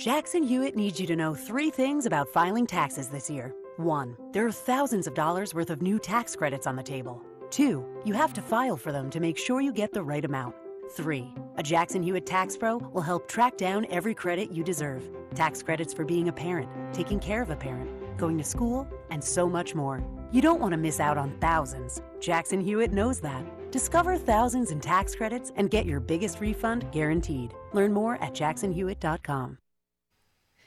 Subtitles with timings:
[0.00, 3.54] Jackson Hewitt needs you to know three things about filing taxes this year.
[3.76, 7.22] One, there are thousands of dollars worth of new tax credits on the table.
[7.50, 10.54] Two, you have to file for them to make sure you get the right amount.
[10.92, 15.06] Three, a Jackson Hewitt Tax Pro will help track down every credit you deserve.
[15.34, 19.22] Tax credits for being a parent, taking care of a parent, going to school, and
[19.22, 20.02] so much more.
[20.32, 22.00] You don't want to miss out on thousands.
[22.20, 23.44] Jackson Hewitt knows that.
[23.70, 27.52] Discover thousands in tax credits and get your biggest refund guaranteed.
[27.74, 29.58] Learn more at jacksonhewitt.com.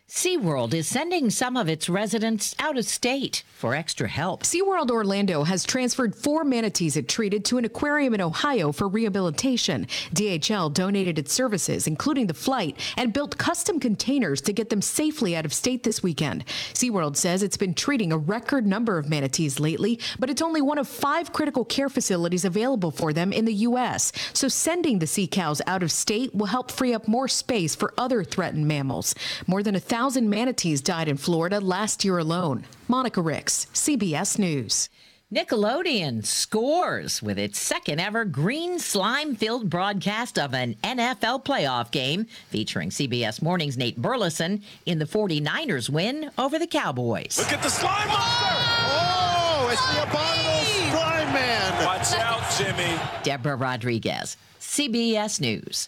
[0.10, 4.44] SeaWorld is sending some of its residents out of state for extra help.
[4.44, 9.88] SeaWorld Orlando has transferred four manatees it treated to an aquarium in Ohio for rehabilitation.
[10.14, 15.38] DHL donated its services, including the flight, and built custom containers to get them safely
[15.38, 16.44] out of state this weekend.
[16.74, 20.78] SeaWorld says it's been treating a record number of manatees lately, but it's only one
[20.78, 24.12] of five critical care facilities available for them in the U.S.
[24.34, 27.94] So sending the sea cows out of state will help free up more space for
[27.98, 29.16] other threatened mammals.
[29.48, 32.66] More than a thousand thousand manatees died in Florida last year alone.
[32.88, 34.90] Monica Ricks, CBS News.
[35.32, 42.26] Nickelodeon scores with its second ever green slime filled broadcast of an NFL playoff game
[42.50, 47.38] featuring CBS Morning's Nate Burleson in the 49ers win over the Cowboys.
[47.38, 48.48] Look at the slime monster!
[48.50, 51.86] Oh, it's the abominable slime man!
[51.86, 53.00] Watch out, Jimmy.
[53.22, 55.88] Deborah Rodriguez, CBS News.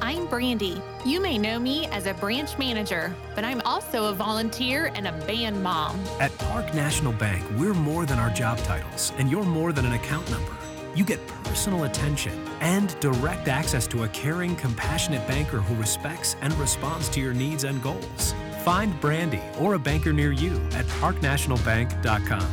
[0.02, 0.80] I'm Brandy.
[1.04, 5.12] You may know me as a branch manager, but I'm also a volunteer and a
[5.26, 6.00] band mom.
[6.18, 9.92] At Park National Bank, we're more than our job titles, and you're more than an
[9.92, 10.52] account number.
[10.94, 16.52] You get personal attention and direct access to a caring, compassionate banker who respects and
[16.54, 18.34] responds to your needs and goals.
[18.64, 22.48] Find Brandy or a banker near you at parknationalbank.com.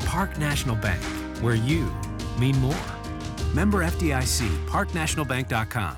[0.00, 1.02] Park National Bank,
[1.42, 1.92] where you
[2.38, 2.74] mean more.
[3.54, 5.96] Member FDIC, parknationalbank.com.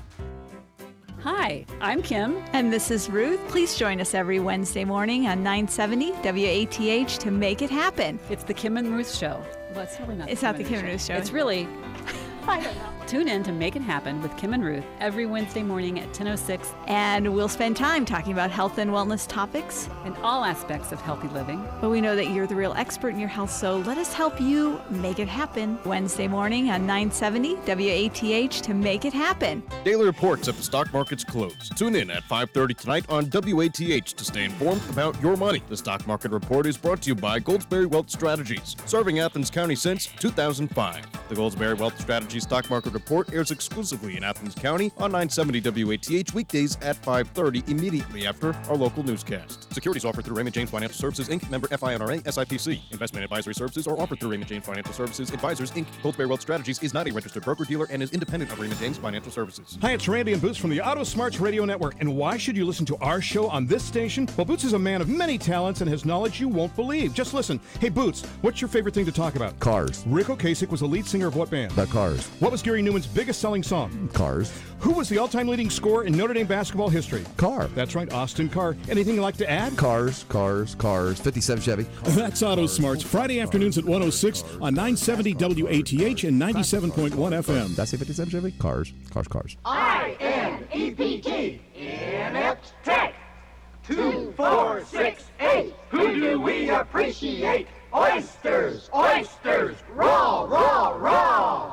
[1.23, 2.41] Hi, I'm Kim.
[2.53, 3.41] And this is Ruth.
[3.49, 8.17] Please join us every Wednesday morning on 970 WATH to make it happen.
[8.29, 9.43] It's the Kim and Ruth Show.
[9.73, 10.29] Well, it's really not.
[10.29, 11.15] It's not the Kim and Ruth Show.
[11.15, 11.67] It's really.
[12.47, 12.98] I don't know.
[13.09, 16.75] Tune in to Make It Happen with Kim and Ruth every Wednesday morning at 10:06,
[16.85, 21.27] and we'll spend time talking about health and wellness topics and all aspects of healthy
[21.29, 21.67] living.
[21.81, 24.39] But we know that you're the real expert in your health, so let us help
[24.39, 25.79] you make it happen.
[25.85, 29.63] Wednesday morning on 970 WATH to make it happen.
[29.83, 31.71] Daily reports at the stock market's close.
[31.75, 35.63] Tune in at 5:30 tonight on WATH to stay informed about your money.
[35.67, 39.73] The stock market report is brought to you by Goldsberry Wealth Strategies, serving Athens County
[39.73, 41.07] since 2005.
[41.29, 46.33] The Goldsberry Wealth Strategies stock market Report airs exclusively in Athens County on 970 WATH
[46.33, 49.73] weekdays at 5:30 immediately after our local newscast.
[49.73, 51.49] Securities offered through Raymond James Financial Services Inc.
[51.49, 52.81] Member FINRA SIPC.
[52.91, 55.85] Investment advisory services are offered through Raymond James Financial Services Advisors Inc.
[56.03, 58.97] Goldsberry Wealth Strategies is not a registered broker dealer and is independent of Raymond James
[58.97, 59.77] Financial Services.
[59.81, 61.95] Hi, it's Randy and Boots from the Auto Smarts Radio Network.
[62.01, 64.27] And why should you listen to our show on this station?
[64.35, 67.13] Well, Boots is a man of many talents and has knowledge you won't believe.
[67.13, 67.61] Just listen.
[67.79, 69.57] Hey, Boots, what's your favorite thing to talk about?
[69.61, 70.03] Cars.
[70.05, 71.71] Ric Ocasek was the lead singer of what band?
[71.71, 72.27] The Cars.
[72.41, 74.09] What was Gary Numan's biggest selling song?
[74.13, 74.51] Cars.
[74.79, 77.23] Who was the all-time leading scorer in Notre Dame basketball history?
[77.37, 77.67] Car.
[77.75, 78.75] That's right, Austin Carr.
[78.89, 79.77] Anything you'd like to add?
[79.77, 81.19] Cars, cars, cars.
[81.19, 81.83] 57 Chevy.
[82.03, 83.03] That's Auto Smarts.
[83.03, 87.75] Friday afternoons at 106 on 970 WATH and 97.1 FM.
[87.75, 88.51] That's I 57 Chevy?
[88.53, 89.57] Cars, cars, cars.
[89.65, 93.13] I N E P T Inept Tech.
[93.83, 95.75] Two, four, six, eight.
[95.89, 97.67] Who do we appreciate?
[97.93, 101.68] Oysters, oysters, raw, raw, raw.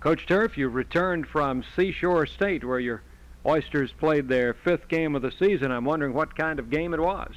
[0.00, 3.02] Coach Turf, you've returned from Seashore State where your
[3.44, 5.72] Oysters played their fifth game of the season.
[5.72, 7.32] I'm wondering what kind of game it was.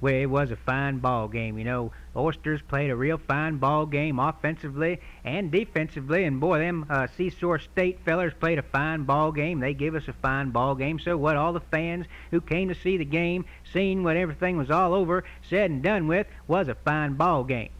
[0.00, 1.56] Well, it was a fine ball game.
[1.56, 6.86] You know, Oysters played a real fine ball game offensively and defensively, and boy, them
[6.90, 9.60] uh, Seashore State fellers played a fine ball game.
[9.60, 10.98] They give us a fine ball game.
[10.98, 11.36] So what?
[11.36, 15.24] All the fans who came to see the game, seeing what everything was all over,
[15.48, 17.70] said and done with, was a fine ball game.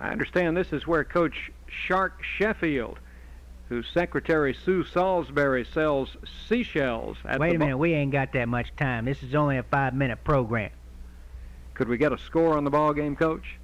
[0.00, 2.98] I understand this is where Coach Shark Sheffield,
[3.68, 6.16] whose secretary Sue Salisbury sells
[6.48, 7.18] seashells.
[7.24, 9.04] At Wait a minute, we ain't got that much time.
[9.04, 10.70] This is only a five-minute program.
[11.74, 13.58] Could we get a score on the ball game, Coach?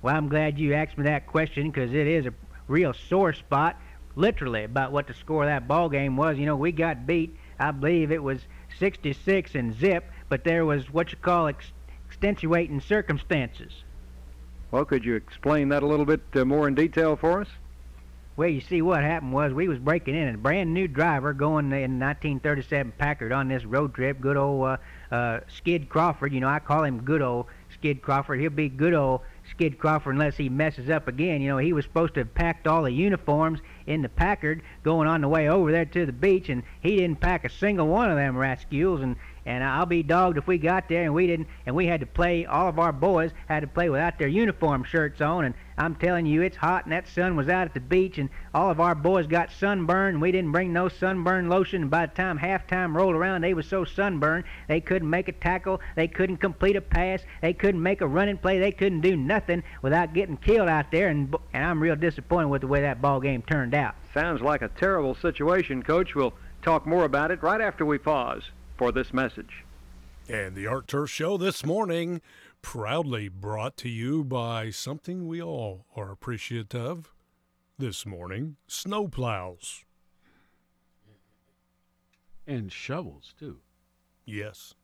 [0.00, 2.34] Well, I'm glad you asked me that question because it is a
[2.68, 3.76] real sore spot,
[4.14, 6.38] literally, about what the score of that ball game was.
[6.38, 7.36] You know, we got beat.
[7.58, 8.40] I believe it was
[8.78, 11.72] 66 and zip, but there was what you call ex-
[12.06, 13.72] extenuating circumstances.
[14.70, 17.48] Well, could you explain that a little bit uh, more in detail for us?
[18.38, 21.72] Well, you see, what happened was we was breaking in, a brand new driver going
[21.72, 24.20] in 1937 Packard on this road trip.
[24.20, 24.76] Good old uh,
[25.10, 26.32] uh, Skid Crawford.
[26.32, 28.38] You know, I call him good old Skid Crawford.
[28.38, 31.42] He'll be good old Skid Crawford unless he messes up again.
[31.42, 33.58] You know, he was supposed to have packed all the uniforms
[33.88, 37.18] in the Packard going on the way over there to the beach, and he didn't
[37.18, 39.00] pack a single one of them rascals.
[39.00, 39.16] And
[39.48, 42.06] and I'll be dogged if we got there and we didn't, and we had to
[42.06, 42.44] play.
[42.44, 46.26] All of our boys had to play without their uniform shirts on, and I'm telling
[46.26, 48.94] you, it's hot, and that sun was out at the beach, and all of our
[48.94, 50.16] boys got sunburned.
[50.16, 53.54] And we didn't bring no sunburn lotion, and by the time halftime rolled around, they
[53.54, 57.82] was so sunburned they couldn't make a tackle, they couldn't complete a pass, they couldn't
[57.82, 61.08] make a running play, they couldn't do nothing without getting killed out there.
[61.08, 63.94] And and I'm real disappointed with the way that ball game turned out.
[64.12, 66.14] Sounds like a terrible situation, Coach.
[66.14, 69.64] We'll talk more about it right after we pause for this message.
[70.28, 72.22] And the Art Turf Show this morning,
[72.62, 77.12] proudly brought to you by something we all are appreciative of
[77.78, 79.84] this morning snowplows.
[82.46, 83.58] And shovels, too.
[84.24, 84.74] Yes.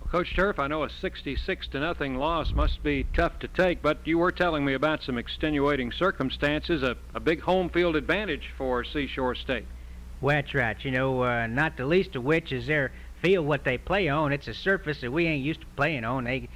[0.00, 3.82] Well, Coach Turf, I know a 66 to nothing loss must be tough to take,
[3.82, 8.50] but you were telling me about some extenuating circumstances, a, a big home field advantage
[8.56, 9.66] for Seashore State.
[10.20, 10.76] Well, that's right.
[10.84, 12.92] You know, uh, not the least of which is their
[13.22, 14.32] field, what they play on.
[14.32, 16.24] It's a surface that we ain't used to playing on.
[16.24, 16.48] They,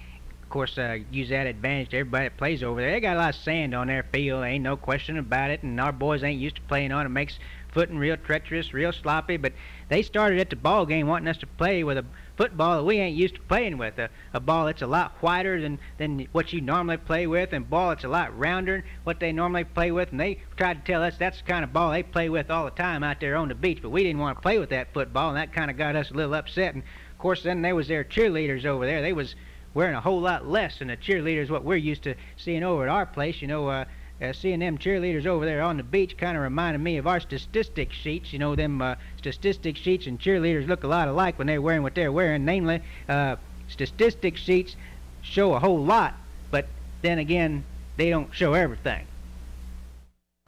[0.43, 2.91] of course, uh, use that advantage to everybody that plays over there.
[2.91, 4.45] They got a lot of sand on their field.
[4.45, 5.63] Ain't no question about it.
[5.63, 7.09] And our boys ain't used to playing on it.
[7.09, 7.39] Makes
[7.73, 9.37] footing real treacherous, real sloppy.
[9.37, 9.53] But
[9.89, 12.05] they started at the ball game wanting us to play with a
[12.37, 13.99] football that we ain't used to playing with.
[13.99, 17.69] A, a ball that's a lot whiter than, than what you normally play with, and
[17.69, 20.11] ball that's a lot rounder than what they normally play with.
[20.11, 22.65] And they tried to tell us that's the kind of ball they play with all
[22.65, 23.79] the time out there on the beach.
[23.81, 26.11] But we didn't want to play with that football, and that kind of got us
[26.11, 26.75] a little upset.
[26.75, 29.03] And of course, then there was their cheerleaders over there.
[29.03, 29.35] They was
[29.73, 32.89] wearing a whole lot less than the cheerleaders what we're used to seeing over at
[32.89, 33.41] our place.
[33.41, 33.85] You know, uh,
[34.23, 37.21] uh, seeing them cheerleaders over there on the beach kind of reminded me of our
[37.21, 38.33] statistic sheets.
[38.33, 41.83] You know, them uh, statistic sheets and cheerleaders look a lot alike when they're wearing
[41.83, 42.45] what they're wearing.
[42.45, 43.37] Namely, uh,
[43.69, 44.77] statistic sheets
[45.23, 46.15] show a whole lot,
[46.51, 46.67] but
[47.03, 47.65] then again,
[47.97, 49.07] they don't show everything.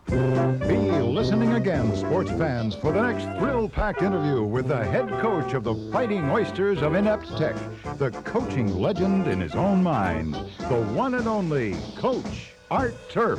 [0.09, 5.65] Be listening again, sports fans, for the next thrill-packed interview with the head coach of
[5.65, 7.57] the Fighting Oysters of Inept Tech,
[7.99, 13.39] the coaching legend in his own mind, the one and only Coach Art Turf.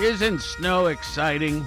[0.00, 1.64] Isn't snow exciting?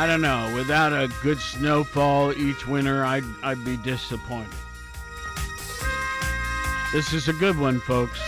[0.00, 0.50] I don't know.
[0.54, 4.48] Without a good snowfall each winter, I'd, I'd be disappointed.
[6.90, 8.18] This is a good one, folks.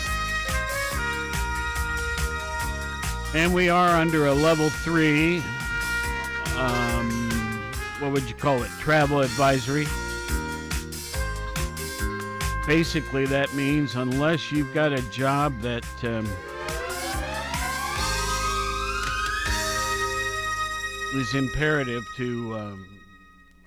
[3.35, 5.39] And we are under a level three,
[6.59, 7.31] um,
[8.01, 8.71] what would you call it?
[8.79, 9.87] Travel advisory.
[12.67, 16.29] Basically, that means unless you've got a job that um,
[21.15, 23.01] is imperative to um,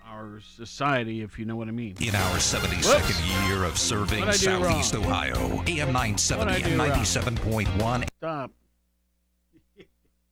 [0.08, 1.96] our society, if you know what I mean.
[2.02, 5.06] In our 72nd year of serving What'd I do Southeast wrong?
[5.06, 8.08] Ohio, AM 970 and 97.1.
[8.18, 8.52] Stop.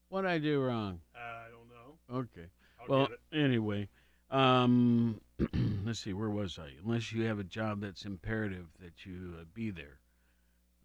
[0.08, 1.00] What I do wrong?
[1.16, 2.20] I don't know.
[2.20, 2.46] Okay.
[2.80, 3.88] I'll well, anyway,
[4.30, 5.20] um,
[5.84, 6.12] let's see.
[6.12, 6.68] Where was I?
[6.84, 9.98] Unless you have a job that's imperative that you uh, be there,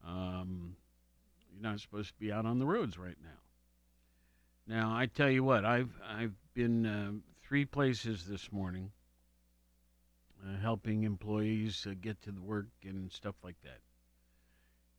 [0.04, 0.76] um,
[1.52, 3.39] you're not supposed to be out on the roads right now.
[4.70, 7.12] Now, I tell you what, I've I've been uh,
[7.42, 8.92] three places this morning,
[10.46, 13.80] uh, helping employees uh, get to the work and stuff like that.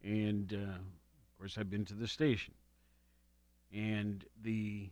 [0.02, 2.54] And uh, of course, I've been to the station,
[3.72, 4.90] and the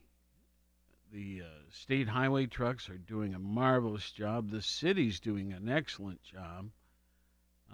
[1.13, 4.49] the uh, state highway trucks are doing a marvelous job.
[4.49, 6.71] The city's doing an excellent job.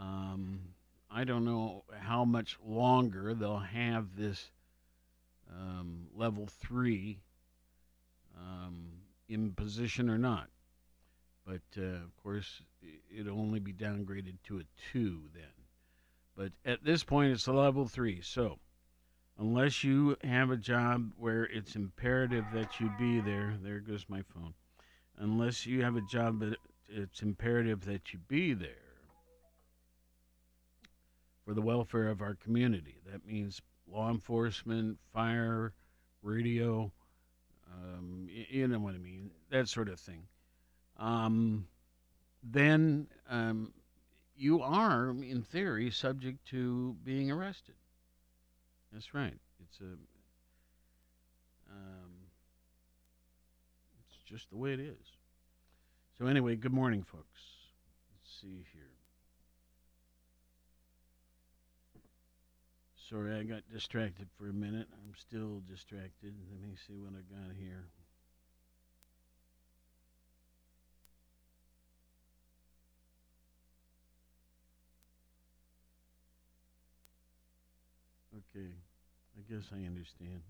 [0.00, 0.60] Um,
[1.10, 4.50] I don't know how much longer they'll have this
[5.50, 7.20] um, level three
[8.36, 8.88] um,
[9.28, 10.48] in position or not.
[11.46, 12.62] But uh, of course,
[13.16, 15.44] it'll only be downgraded to a two then.
[16.36, 18.20] But at this point, it's a level three.
[18.22, 18.58] So
[19.38, 24.22] unless you have a job where it's imperative that you be there, there goes my
[24.22, 24.54] phone.
[25.18, 26.56] Unless you have a job that
[26.88, 28.70] it's imperative that you be there
[31.44, 32.96] for the welfare of our community.
[33.10, 33.60] That means
[33.90, 35.72] law enforcement, fire,
[36.22, 36.90] radio,
[37.72, 40.22] um, you know what I mean, that sort of thing.
[40.98, 41.66] Um,
[42.42, 43.72] then um,
[44.36, 47.74] you are, in theory, subject to being arrested.
[48.92, 49.38] That's right.
[49.62, 49.96] It's a.
[51.70, 52.12] Um,
[54.08, 55.16] it's just the way it is.
[56.18, 57.40] So anyway, good morning, folks.
[58.12, 58.83] Let's see here.
[63.08, 64.86] Sorry, I got distracted for a minute.
[64.94, 66.34] I'm still distracted.
[66.50, 67.84] Let me see what I got here.
[78.34, 78.70] Okay,
[79.36, 80.40] I guess I understand.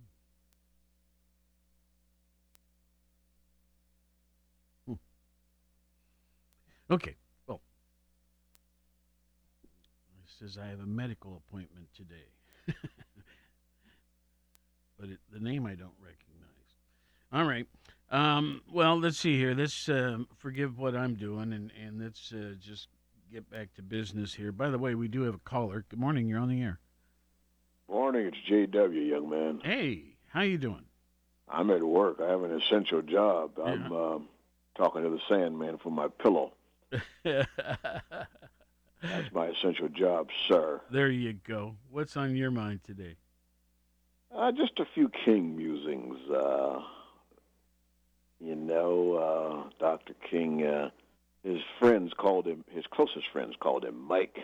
[4.86, 4.94] Hmm.
[6.88, 7.16] Okay,
[7.48, 7.60] well,
[9.64, 12.28] it says I have a medical appointment today.
[14.98, 16.20] but it, the name I don't recognize.
[17.32, 17.66] All right.
[18.10, 19.54] Um, well, let's see here.
[19.54, 22.88] Let's uh, forgive what I'm doing and, and let's uh, just
[23.32, 24.52] get back to business here.
[24.52, 25.84] By the way, we do have a caller.
[25.88, 26.28] Good morning.
[26.28, 26.78] You're on the air.
[27.88, 29.60] Morning, it's JW, young man.
[29.62, 30.84] Hey, how you doing?
[31.48, 32.20] I'm at work.
[32.22, 33.58] I have an essential job.
[33.62, 34.28] I'm um,
[34.76, 36.52] talking to the Sandman for my pillow.
[39.04, 40.80] That's my essential job, sir.
[40.90, 41.76] There you go.
[41.90, 43.16] What's on your mind today?
[44.34, 46.18] Uh, just a few King musings.
[46.30, 46.80] Uh,
[48.40, 50.14] you know, uh, Dr.
[50.30, 50.90] King, uh,
[51.42, 54.38] his friends called him, his closest friends called him Mike,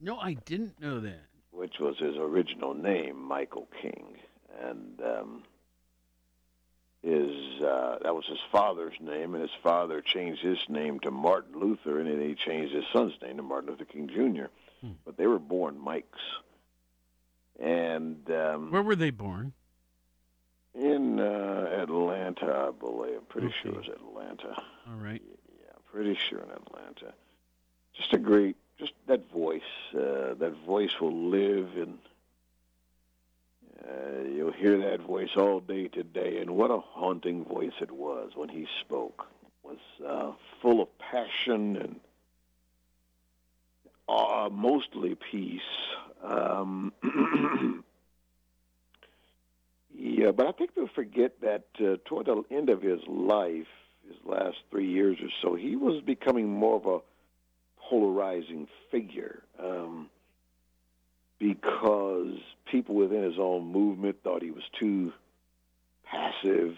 [0.00, 1.22] No, I didn't know that.
[1.52, 4.16] which was his original name, Michael King.
[4.62, 5.42] And um,
[7.02, 11.58] his uh, that was his father's name, and his father changed his name to Martin
[11.58, 14.46] Luther, and then he changed his son's name to Martin Luther King Jr.
[15.04, 16.18] But they were born Mikes.
[17.60, 19.52] And um, Where were they born?
[20.74, 23.16] in uh, Atlanta, I believe.
[23.16, 24.54] I'm pretty sure it was Atlanta.
[24.88, 25.20] All right.
[25.60, 27.14] Yeah, pretty sure in Atlanta.
[27.94, 29.62] Just a great, just that voice.
[29.92, 31.98] Uh, that voice will live, and
[33.86, 36.38] uh, you'll hear that voice all day today.
[36.38, 39.26] And what a haunting voice it was when he spoke.
[39.42, 42.00] It was uh, full of passion and
[44.08, 45.60] uh, mostly peace.
[46.22, 46.92] Um,
[49.94, 53.66] yeah, but I think we'll forget that uh, toward the end of his life,
[54.06, 56.98] his last three years or so, he was becoming more of a
[57.88, 60.08] polarizing figure um,
[61.38, 62.34] because
[62.66, 65.12] people within his own movement thought he was too
[66.04, 66.76] passive.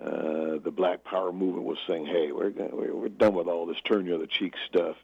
[0.00, 3.66] Uh, the Black Power movement was saying, "Hey, we're gonna, we're, we're done with all
[3.66, 4.96] this turn the other cheek stuff,"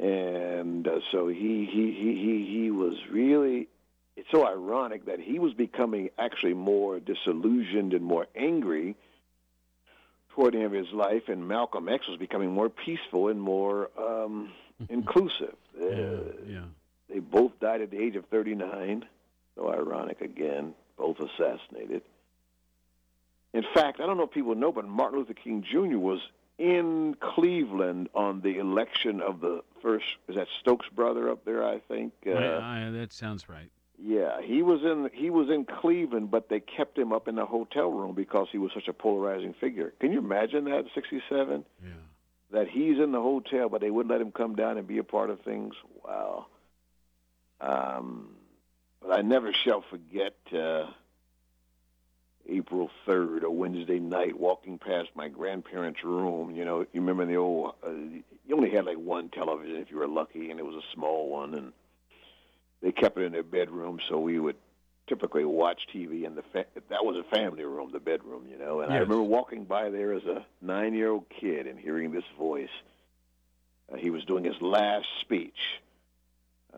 [0.00, 3.68] and uh, so he he he he he was really.
[4.16, 8.96] It's so ironic that he was becoming actually more disillusioned and more angry
[10.30, 13.90] toward the end of his life, and Malcolm X was becoming more peaceful and more
[13.96, 14.50] um,
[14.88, 15.54] inclusive.
[15.80, 15.86] Uh,
[16.46, 16.64] yeah.
[17.10, 19.04] They both died at the age of 39.
[19.56, 22.02] So ironic again, both assassinated.
[23.54, 25.96] In fact, I don't know if people know, but Martin Luther King Jr.
[25.98, 26.20] was
[26.58, 30.04] in Cleveland on the election of the first.
[30.28, 31.66] Is that Stokes brother up there?
[31.66, 32.12] I think.
[32.26, 33.70] Uh, I- that sounds right.
[34.00, 37.46] yeah, he was in he was in Cleveland, but they kept him up in the
[37.46, 39.92] hotel room because he was such a polarizing figure.
[40.00, 40.84] Can you imagine that?
[40.94, 41.64] '67.
[41.82, 41.90] Yeah.
[42.50, 45.04] That he's in the hotel, but they wouldn't let him come down and be a
[45.04, 45.74] part of things.
[46.04, 46.46] Wow.
[47.60, 48.30] Um,
[49.00, 50.86] but I never shall forget uh,
[52.48, 56.54] April 3rd, a Wednesday night, walking past my grandparents' room.
[56.54, 59.98] You know, you remember the old, uh, you only had like one television if you
[59.98, 61.72] were lucky, and it was a small one, and
[62.82, 64.56] they kept it in their bedroom, so we would
[65.08, 68.80] typically watch TV in the fa- that was a family room, the bedroom, you know.
[68.80, 72.68] And I remember walking by there as a nine-year-old kid and hearing this voice.
[73.90, 75.56] Uh, he was doing his last speech,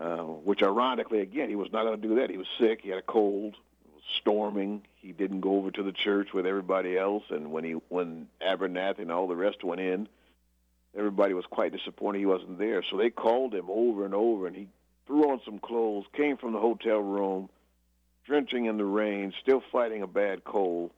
[0.00, 2.30] uh, which ironically, again, he was not going to do that.
[2.30, 2.80] He was sick.
[2.82, 3.54] He had a cold.
[3.84, 4.82] It was storming.
[4.96, 7.24] He didn't go over to the church with everybody else.
[7.28, 10.08] And when he when Abernathy and all the rest went in,
[10.96, 12.82] everybody was quite disappointed he wasn't there.
[12.90, 14.68] So they called him over and over, and he
[15.06, 17.50] threw on some clothes, came from the hotel room,
[18.24, 20.92] drenching in the rain, still fighting a bad cold,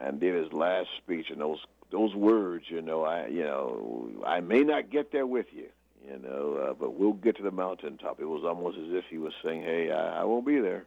[0.00, 1.26] and did his last speech.
[1.30, 1.60] And those
[1.92, 5.68] those words, you know, I you know, I may not get there with you,
[6.06, 8.20] you know, uh, but we'll get to the mountaintop.
[8.20, 10.86] It was almost as if he was saying, "Hey, I, I won't be there."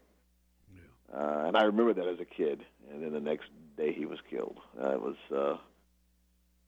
[1.13, 2.65] Uh, and I remember that as a kid.
[2.91, 4.57] And then the next day he was killed.
[4.81, 5.57] Uh, it was uh,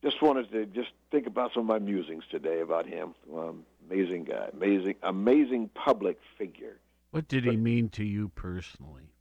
[0.04, 3.16] just wanted to just think about some of my musings today about him.
[3.36, 6.77] Um, amazing guy, amazing, amazing public figure.
[7.12, 9.13] What did he mean to you personally?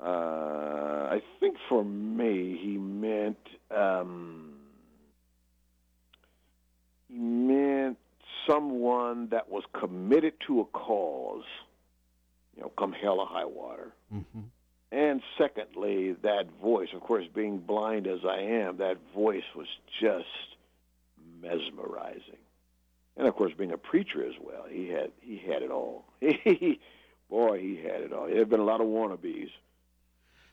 [0.00, 3.36] Uh, I think for me, he meant
[3.70, 4.54] um,
[7.08, 7.98] he meant
[8.48, 11.44] someone that was committed to a cause.
[12.56, 13.92] You know, come hell or high water.
[14.12, 14.40] Mm-hmm.
[14.90, 19.66] And secondly, that voice, of course, being blind as I am, that voice was
[20.00, 20.26] just
[21.42, 22.38] mesmerizing.
[23.16, 26.04] And of course, being a preacher as well, he had he had it all.
[27.30, 28.26] Boy, he had it all.
[28.26, 29.50] There have been a lot of wannabes.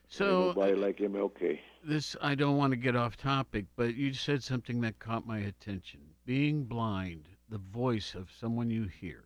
[0.07, 1.59] So Ain't nobody like MLK.
[1.83, 5.39] this I don't want to get off topic, but you said something that caught my
[5.39, 6.01] attention.
[6.25, 9.23] Being blind, the voice of someone you hear.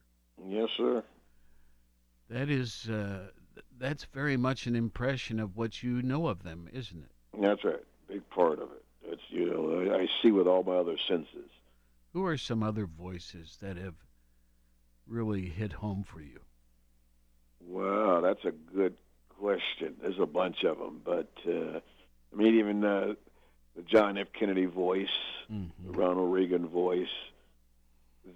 [0.48, 1.04] Yes, sir.
[2.30, 3.28] That is uh,
[3.78, 7.42] that's very much an impression of what you know of them, isn't it?
[7.42, 7.84] That's right.
[8.08, 8.84] Big part of it.
[9.04, 11.50] It's you know, I I see with all my other senses.
[12.14, 13.96] Who are some other voices that have
[15.08, 16.40] really hit home for you?
[17.62, 18.96] Wow, that's a good
[19.40, 19.96] question.
[20.02, 21.80] There's a bunch of them, but uh,
[22.34, 23.14] I mean, even uh,
[23.76, 24.28] the John F.
[24.38, 25.08] Kennedy voice,
[25.86, 27.08] the Ronald Reagan voice,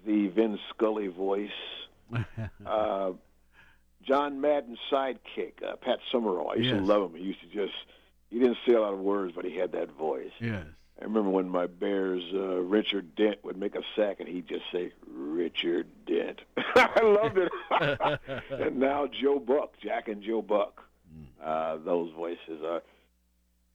[0.06, 1.50] the Vin Scully voice,
[2.66, 3.12] uh,
[4.02, 6.50] John Madden's sidekick, uh, Pat Summerall.
[6.50, 7.18] I used to love him.
[7.18, 7.74] He used to just,
[8.30, 10.32] he didn't say a lot of words, but he had that voice.
[10.40, 10.66] Yes.
[11.00, 14.64] I remember when my Bears, uh, Richard Dent, would make a sack and he'd just
[14.70, 16.40] say, Richard Dent.
[16.56, 17.52] I loved it.
[18.50, 20.82] and now Joe Buck, Jack and Joe Buck.
[21.42, 22.82] Uh, those voices are.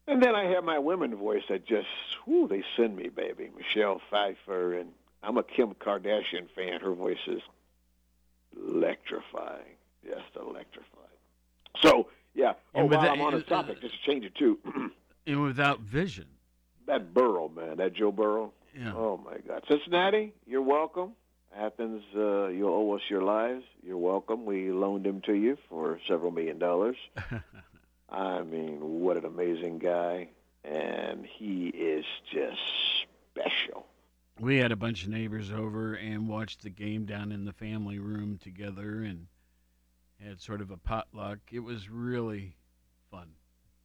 [0.07, 1.87] And then I have my women voice that just,
[2.25, 3.51] whoo, they send me, baby.
[3.55, 4.89] Michelle Pfeiffer, and
[5.23, 6.79] I'm a Kim Kardashian fan.
[6.81, 7.41] Her voice is
[8.57, 10.85] electrifying, just electrifying.
[11.81, 12.53] So, yeah.
[12.75, 14.57] Oh, And while that- I'm on the topic, just to change it too.
[15.27, 16.25] And without vision.
[16.87, 18.51] that Burrow, man, that Joe Burrow.
[18.75, 18.93] Yeah.
[18.95, 21.11] Oh my God, Cincinnati, you're welcome.
[21.55, 23.63] Athens, uh, you owe us your lives.
[23.85, 24.45] You're welcome.
[24.45, 26.95] We loaned him to you for several million dollars.
[28.09, 30.29] I mean, what an amazing guy,
[30.63, 32.59] and he is just
[33.35, 33.85] special.
[34.39, 37.99] We had a bunch of neighbors over and watched the game down in the family
[37.99, 39.27] room together and
[40.25, 41.39] had sort of a potluck.
[41.51, 42.55] It was really
[43.11, 43.27] fun.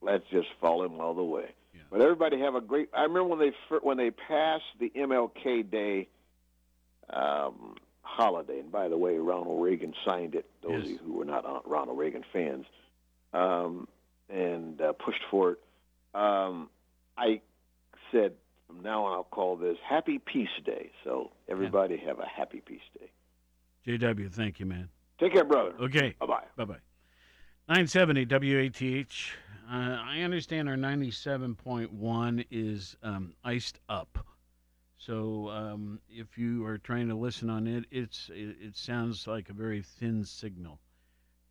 [0.01, 1.47] Let's just follow him all the way.
[1.91, 2.89] But everybody have a great.
[2.93, 6.09] I remember when they when they passed the MLK Day
[7.09, 10.47] um, holiday, and by the way, Ronald Reagan signed it.
[10.63, 12.67] Those of you who were not uh, Ronald Reagan fans,
[13.33, 13.87] um,
[14.29, 15.59] and uh, pushed for it.
[16.15, 16.69] Um,
[17.17, 17.41] I
[18.11, 18.33] said
[18.75, 20.91] from now on I'll call this Happy Peace Day.
[21.05, 23.11] So everybody have a Happy Peace Day.
[23.87, 24.89] JW, thank you, man.
[25.21, 25.75] Take care, brother.
[25.81, 26.15] Okay.
[26.19, 26.45] Bye bye.
[26.57, 26.79] Bye bye.
[27.69, 29.31] 970 WATH.
[29.71, 34.27] Uh, I understand our 97.1 is um, iced up.
[34.99, 39.49] So um, if you are trying to listen on it, it's it, it sounds like
[39.49, 40.81] a very thin signal.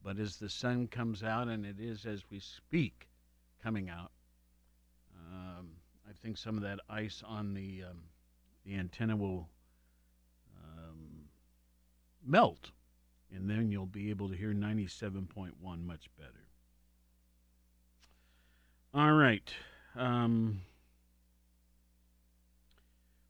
[0.04, 3.08] But as the sun comes out, and it is as we speak
[3.64, 4.12] coming out,
[6.24, 7.98] think some of that ice on the um,
[8.66, 9.50] the antenna will
[10.58, 11.26] um,
[12.26, 12.72] melt,
[13.36, 16.48] and then you'll be able to hear 97.1 much better.
[18.94, 19.54] All right.
[19.96, 20.62] Um,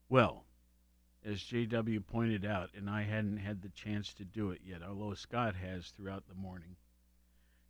[0.08, 0.44] well,
[1.24, 5.14] as JW pointed out, and I hadn't had the chance to do it yet, although
[5.14, 6.76] Scott has throughout the morning,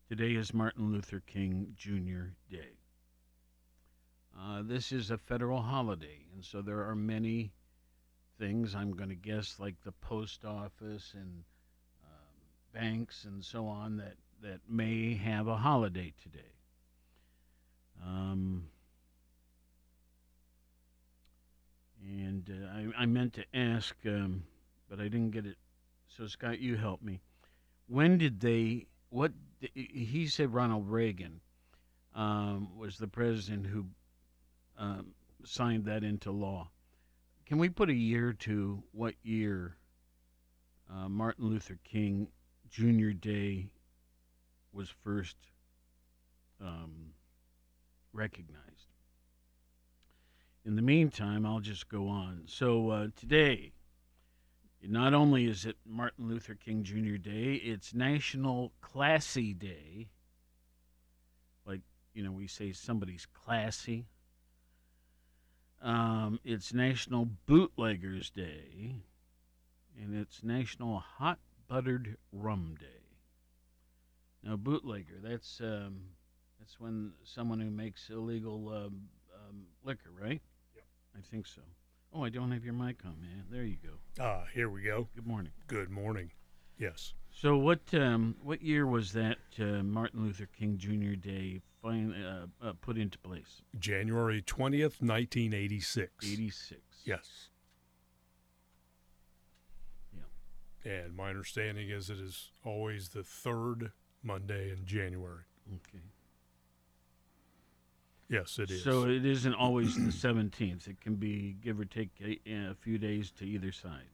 [0.08, 2.34] today is Martin Luther King Jr.
[2.50, 2.83] Day.
[4.38, 7.52] Uh, this is a federal holiday, and so there are many
[8.38, 11.44] things, I'm going to guess, like the post office and
[12.04, 16.52] um, banks and so on, that, that may have a holiday today.
[18.04, 18.64] Um,
[22.02, 24.42] and uh, I, I meant to ask, um,
[24.90, 25.56] but I didn't get it.
[26.08, 27.20] So, Scott, you help me.
[27.86, 29.32] When did they, what,
[29.74, 31.40] he said Ronald Reagan
[32.14, 33.86] um, was the president who
[34.78, 36.70] um, signed that into law.
[37.46, 39.76] Can we put a year to what year
[40.90, 42.28] uh, Martin Luther King
[42.70, 43.10] Jr.
[43.10, 43.68] Day
[44.72, 45.36] was first
[46.60, 47.12] um,
[48.12, 48.88] recognized?
[50.64, 52.44] In the meantime, I'll just go on.
[52.46, 53.72] So uh, today,
[54.82, 57.16] not only is it Martin Luther King Jr.
[57.16, 60.08] Day, it's National Classy Day.
[61.66, 61.82] Like,
[62.14, 64.06] you know, we say somebody's classy.
[65.84, 69.02] Um, it's National Bootleggers Day,
[70.00, 73.18] and it's National Hot Buttered Rum Day.
[74.42, 76.00] Now, bootlegger, that's um,
[76.58, 79.02] that's when someone who makes illegal um,
[79.34, 80.40] um, liquor, right?
[80.74, 80.84] Yep.
[81.18, 81.60] I think so.
[82.14, 83.44] Oh, I don't have your mic on, man.
[83.50, 84.22] There you go.
[84.22, 85.08] Ah, here we go.
[85.14, 85.52] Good morning.
[85.66, 86.30] Good morning.
[86.78, 87.12] Yes.
[87.36, 91.16] So, what um, what year was that uh, Martin Luther King Jr.
[91.16, 93.60] Day fin- uh, uh, put into place?
[93.78, 96.10] January 20th, 1986.
[96.24, 96.80] 86.
[97.04, 97.48] Yes.
[100.16, 100.92] Yeah.
[100.92, 103.90] And my understanding is it is always the third
[104.22, 105.42] Monday in January.
[105.68, 106.04] Okay.
[108.28, 108.84] Yes, it is.
[108.84, 110.86] So it isn't always the 17th.
[110.88, 114.08] It can be give or take a, a few days to either side.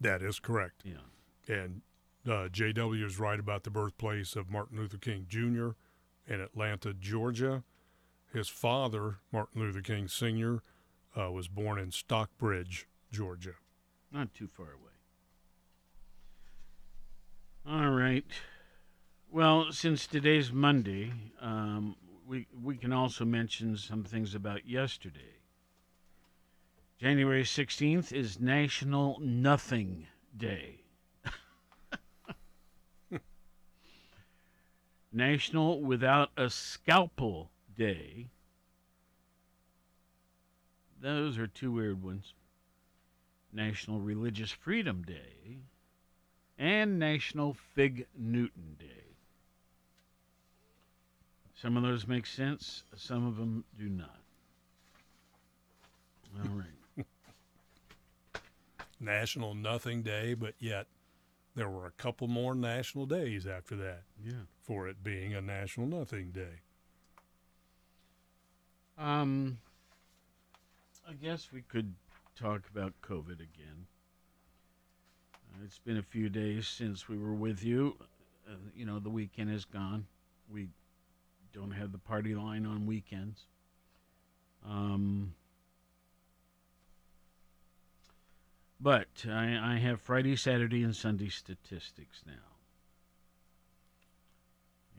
[0.00, 0.82] That is correct.
[0.84, 1.54] Yeah.
[1.54, 1.80] And
[2.26, 5.70] uh, JW is right about the birthplace of Martin Luther King Jr.
[6.26, 7.64] in Atlanta, Georgia.
[8.32, 10.62] His father, Martin Luther King Sr.,
[11.18, 13.54] uh, was born in Stockbridge, Georgia.
[14.12, 14.88] Not too far away.
[17.66, 18.24] All right.
[19.30, 25.36] Well, since today's Monday, um, we we can also mention some things about yesterday.
[26.98, 30.77] January 16th is National Nothing Day.
[35.12, 38.28] National Without a Scalpel Day.
[41.00, 42.34] Those are two weird ones.
[43.52, 45.58] National Religious Freedom Day
[46.58, 48.86] and National Fig Newton Day.
[51.54, 54.20] Some of those make sense, some of them do not.
[56.36, 57.06] All right.
[59.00, 60.86] National Nothing Day, but yet
[61.58, 64.02] there were a couple more national days after that.
[64.24, 64.44] Yeah.
[64.62, 66.62] For it being a National Nothing Day.
[68.96, 69.58] Um,
[71.08, 71.94] I guess we could
[72.36, 73.86] talk about COVID again.
[75.34, 77.96] Uh, it's been a few days since we were with you.
[78.48, 80.06] Uh, you know, the weekend is gone.
[80.52, 80.68] We
[81.52, 83.46] don't have the party line on weekends.
[84.64, 85.34] Um,
[88.80, 92.32] but I, I have Friday, Saturday, and Sunday statistics now.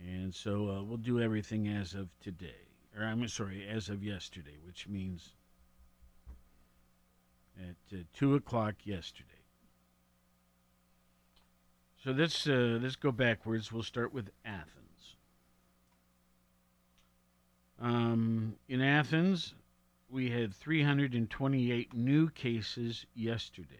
[0.01, 2.67] And so uh, we'll do everything as of today.
[2.97, 5.33] Or I'm sorry, as of yesterday, which means
[7.59, 9.25] at uh, 2 o'clock yesterday.
[12.03, 13.71] So let's, uh, let's go backwards.
[13.71, 15.15] We'll start with Athens.
[17.81, 19.53] Um, in Athens,
[20.09, 23.75] we had 328 new cases yesterday.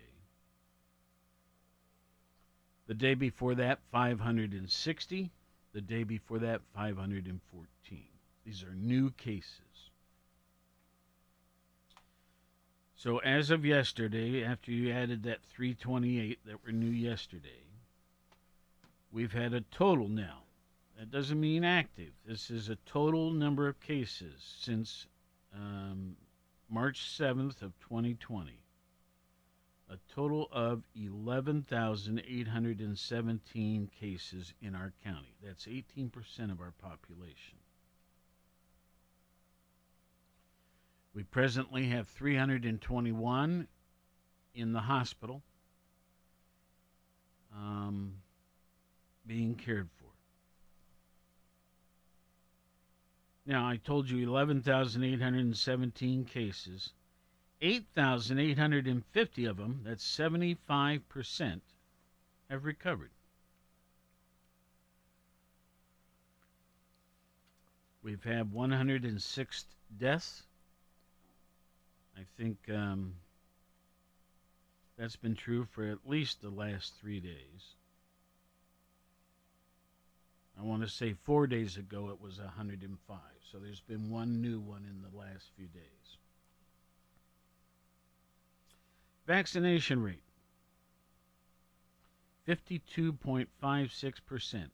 [2.88, 5.32] The day before that, 560.
[5.74, 8.04] The day before that, 514.
[8.46, 9.92] These are new cases.
[12.96, 17.64] So as of yesterday, after you added that 328 that were new yesterday,
[19.12, 20.42] we've had a total now.
[20.98, 22.12] That doesn't mean active.
[22.26, 25.08] This is a total number of cases since
[25.54, 26.16] um,
[26.70, 28.62] March 7th of 2020.
[29.92, 35.34] A total of 11,817 cases in our county.
[35.44, 37.58] That's 18% of our population.
[41.14, 43.68] We presently have 321
[44.54, 45.42] in the hospital
[47.56, 48.14] um,
[49.26, 49.99] being cared for.
[53.50, 56.94] Now, I told you 11,817 cases.
[57.60, 61.62] 8,850 of them, that's 75%,
[62.52, 63.10] have recovered.
[68.04, 69.66] We've had 106
[69.98, 70.44] deaths.
[72.16, 73.16] I think um,
[74.96, 77.74] that's been true for at least the last three days.
[80.60, 83.18] I want to say four days ago it was 105,
[83.50, 86.18] so there's been one new one in the last few days.
[89.26, 90.24] Vaccination rate
[92.48, 94.70] 52.56%.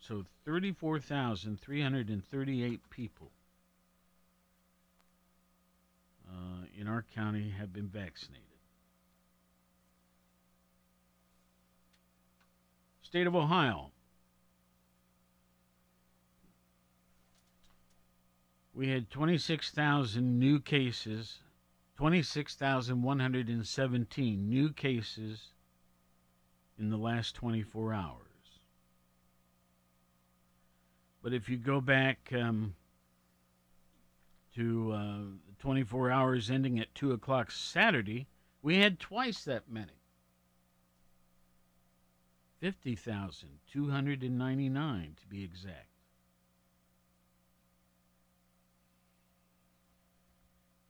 [0.00, 3.32] So 34,338 people
[6.28, 8.44] uh, in our county have been vaccinated.
[13.02, 13.93] State of Ohio.
[18.74, 21.38] We had 26,000 new cases,
[21.96, 25.52] 26,117 new cases
[26.76, 28.18] in the last 24 hours.
[31.22, 32.74] But if you go back um,
[34.56, 35.20] to uh,
[35.60, 38.26] 24 hours ending at 2 o'clock Saturday,
[38.60, 40.00] we had twice that many
[42.60, 45.93] 50,299 to be exact.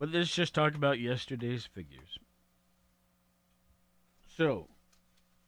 [0.04, 2.18] But let's just talk about yesterday's figures.
[4.36, 4.68] So,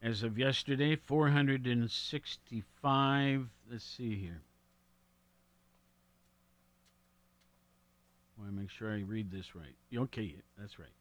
[0.00, 3.48] As of yesterday, 465.
[3.68, 4.42] Let's see here.
[8.36, 9.74] I want to make sure I read this right.
[9.92, 10.92] Okay, that's right.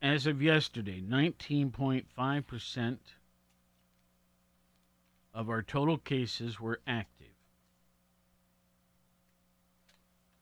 [0.00, 2.98] As of yesterday, 19.5%
[5.34, 7.34] of our total cases were active,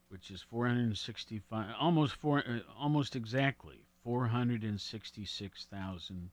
[0.09, 6.31] which is 465, almost four, uh, almost exactly 466,000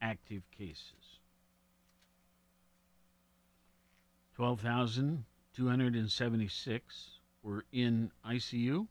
[0.00, 1.00] active cases.
[4.40, 7.10] 12,276
[7.42, 8.86] were in ICU.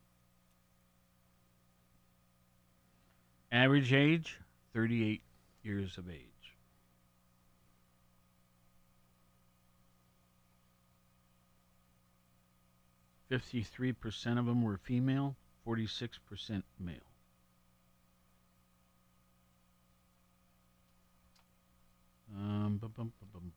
[3.53, 4.41] Average age
[4.73, 5.21] 38
[5.63, 6.27] years of age.
[13.29, 15.37] Fifty-three percent of them were female,
[15.71, 16.97] 46% male.
[22.35, 23.53] Um, bum, bum, bum,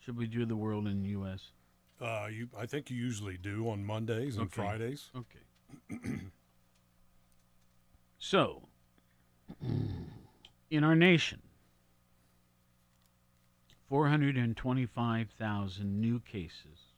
[0.00, 1.50] Should we do the world in the U.S.?
[2.00, 4.62] Uh, you, I think you usually do on Mondays and Okay.
[4.62, 5.10] Fridays.
[5.14, 6.00] Okay.
[8.20, 8.62] So,
[10.70, 11.40] in our nation,
[13.88, 16.88] 425,000 new cases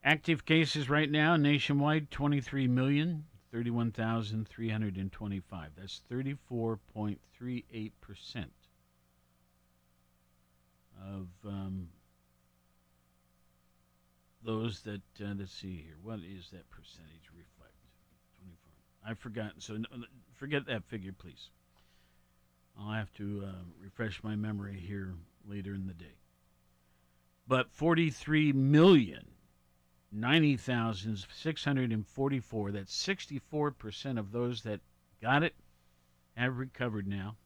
[0.05, 5.71] Active cases right now nationwide 23 million 31,325.
[5.77, 8.47] That's 34.38%
[11.05, 11.89] of um,
[14.43, 17.62] those that, uh, let's see here, what is that percentage reflect?
[19.03, 19.11] 24.
[19.11, 21.51] I've forgotten, so no, forget that figure, please.
[22.79, 25.15] I'll have to uh, refresh my memory here
[25.47, 26.17] later in the day.
[27.47, 29.27] But 43 million
[30.13, 32.73] 90,644.
[32.73, 34.81] That's 64% of those that
[35.23, 35.55] got it
[36.37, 37.37] have recovered now.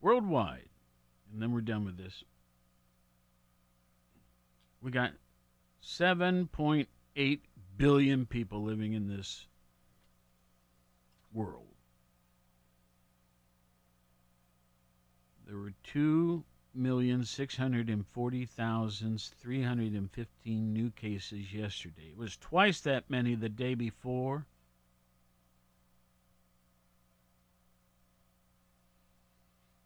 [0.00, 0.68] Worldwide,
[1.32, 2.22] and then we're done with this,
[4.82, 5.12] we got
[5.82, 7.38] 7.8
[7.76, 9.46] billion people living in this
[11.32, 11.66] world.
[15.46, 21.52] There were two million six hundred and forty thousand three hundred and fifteen new cases
[21.52, 22.08] yesterday.
[22.10, 24.46] It was twice that many the day before.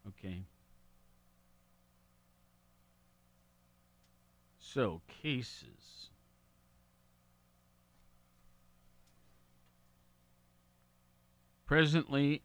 [0.07, 0.43] Okay.
[4.59, 5.80] So, cases.
[11.71, 12.41] Presently,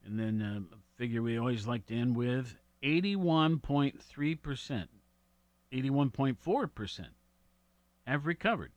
[0.05, 4.89] And then uh, a figure we always like to end with 81.3%,
[5.73, 7.07] 81.4%
[8.07, 8.73] have recovered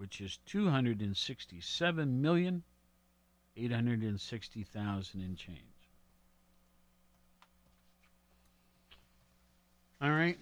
[0.00, 2.62] which is 267 million
[3.54, 5.58] 860,000 in change.
[10.00, 10.38] All right.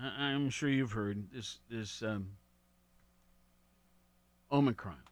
[0.00, 2.28] I- I'm sure you've heard this this um,
[4.52, 5.02] Omicron.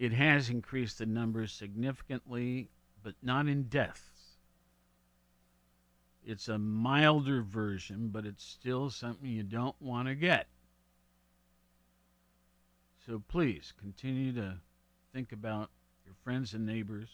[0.00, 2.70] It has increased the numbers significantly,
[3.04, 4.11] but not in death.
[6.24, 10.46] It's a milder version, but it's still something you don't want to get.
[13.06, 14.58] So please continue to
[15.12, 15.70] think about
[16.04, 17.08] your friends and neighbors.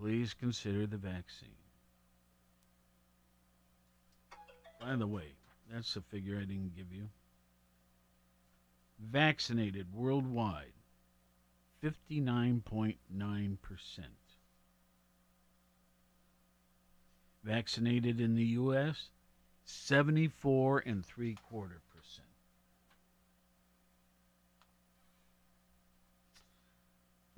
[0.00, 1.50] Please consider the vaccine.
[4.80, 5.34] By the way,
[5.70, 7.08] that's a figure I didn't give you.
[8.98, 10.72] Vaccinated worldwide,
[11.82, 12.98] 59.9%.
[17.48, 19.08] Vaccinated in the U.S.,
[19.64, 22.28] 74 and three quarter percent.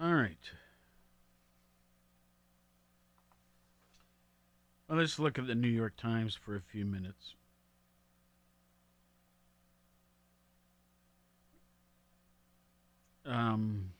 [0.00, 0.50] All right.
[4.88, 7.36] Well, let's look at the New York Times for a few minutes.
[13.24, 13.92] Um,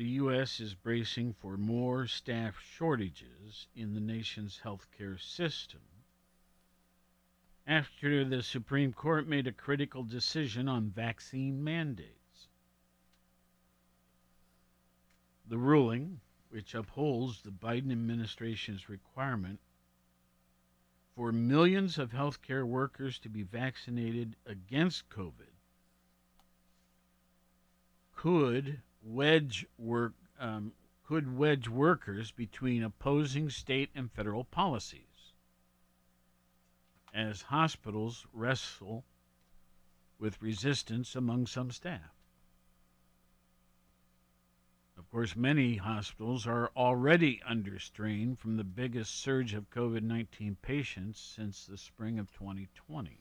[0.00, 0.60] the U.S.
[0.60, 5.82] is bracing for more staff shortages in the nation's healthcare system
[7.66, 12.48] after the Supreme Court made a critical decision on vaccine mandates.
[15.46, 19.60] The ruling, which upholds the Biden administration's requirement
[21.14, 25.52] for millions of healthcare workers to be vaccinated against COVID,
[28.16, 30.72] could wedge work um,
[31.04, 35.32] could wedge workers between opposing state and federal policies
[37.12, 39.04] as hospitals wrestle
[40.18, 42.14] with resistance among some staff.
[44.96, 50.56] Of course, many hospitals are already under strain from the biggest surge of COVID 19
[50.62, 53.18] patients since the spring of 2020.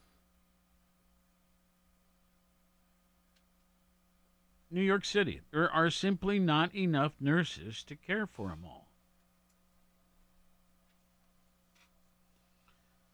[4.71, 8.91] New York City, there are simply not enough nurses to care for them all.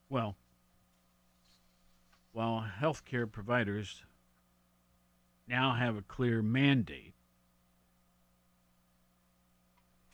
[0.09, 0.35] Well,
[2.33, 4.03] while healthcare providers
[5.47, 7.13] now have a clear mandate,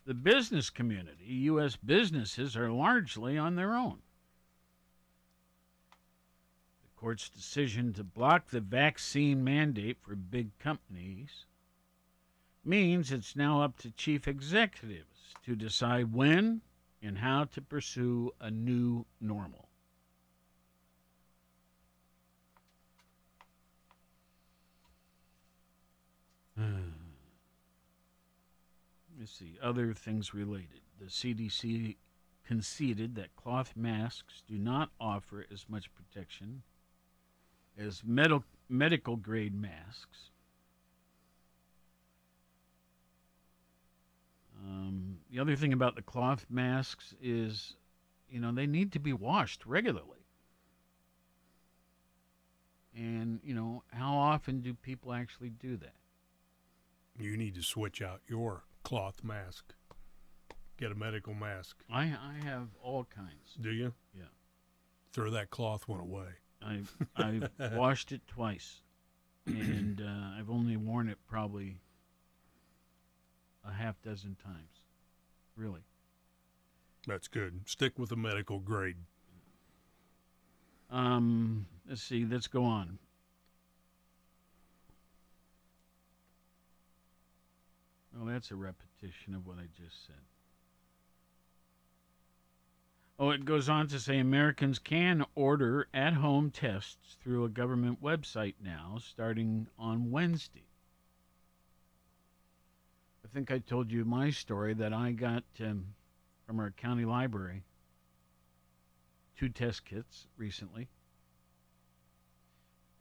[0.05, 1.75] the business community, U.S.
[1.75, 3.99] businesses, are largely on their own.
[7.01, 11.47] Court's decision to block the vaccine mandate for big companies
[12.63, 16.61] means it's now up to chief executives to decide when
[17.01, 19.67] and how to pursue a new normal.
[29.19, 30.81] Let's see, other things related.
[30.99, 31.95] The CDC
[32.45, 36.61] conceded that cloth masks do not offer as much protection
[37.77, 40.31] as medical medical grade masks.
[44.63, 47.75] Um, the other thing about the cloth masks is,
[48.29, 50.25] you know, they need to be washed regularly.
[52.95, 55.95] And, you know, how often do people actually do that?
[57.17, 59.73] You need to switch out your cloth mask.
[60.77, 61.77] Get a medical mask.
[61.91, 63.55] I I have all kinds.
[63.59, 63.93] Do you?
[64.17, 64.25] Yeah.
[65.13, 66.29] Throw that cloth one away.
[66.65, 68.81] I've I've washed it twice,
[69.45, 71.79] and uh, I've only worn it probably
[73.67, 74.85] a half dozen times.
[75.55, 75.81] Really.
[77.07, 77.61] That's good.
[77.65, 78.97] Stick with the medical grade.
[80.89, 82.25] Um, let's see.
[82.25, 82.99] Let's go on.
[88.15, 90.30] Well, that's a repetition of what I just said.
[93.21, 98.01] Oh, it goes on to say Americans can order at home tests through a government
[98.01, 100.65] website now, starting on Wednesday.
[103.23, 105.93] I think I told you my story that I got um,
[106.47, 107.61] from our county library
[109.37, 110.89] two test kits recently.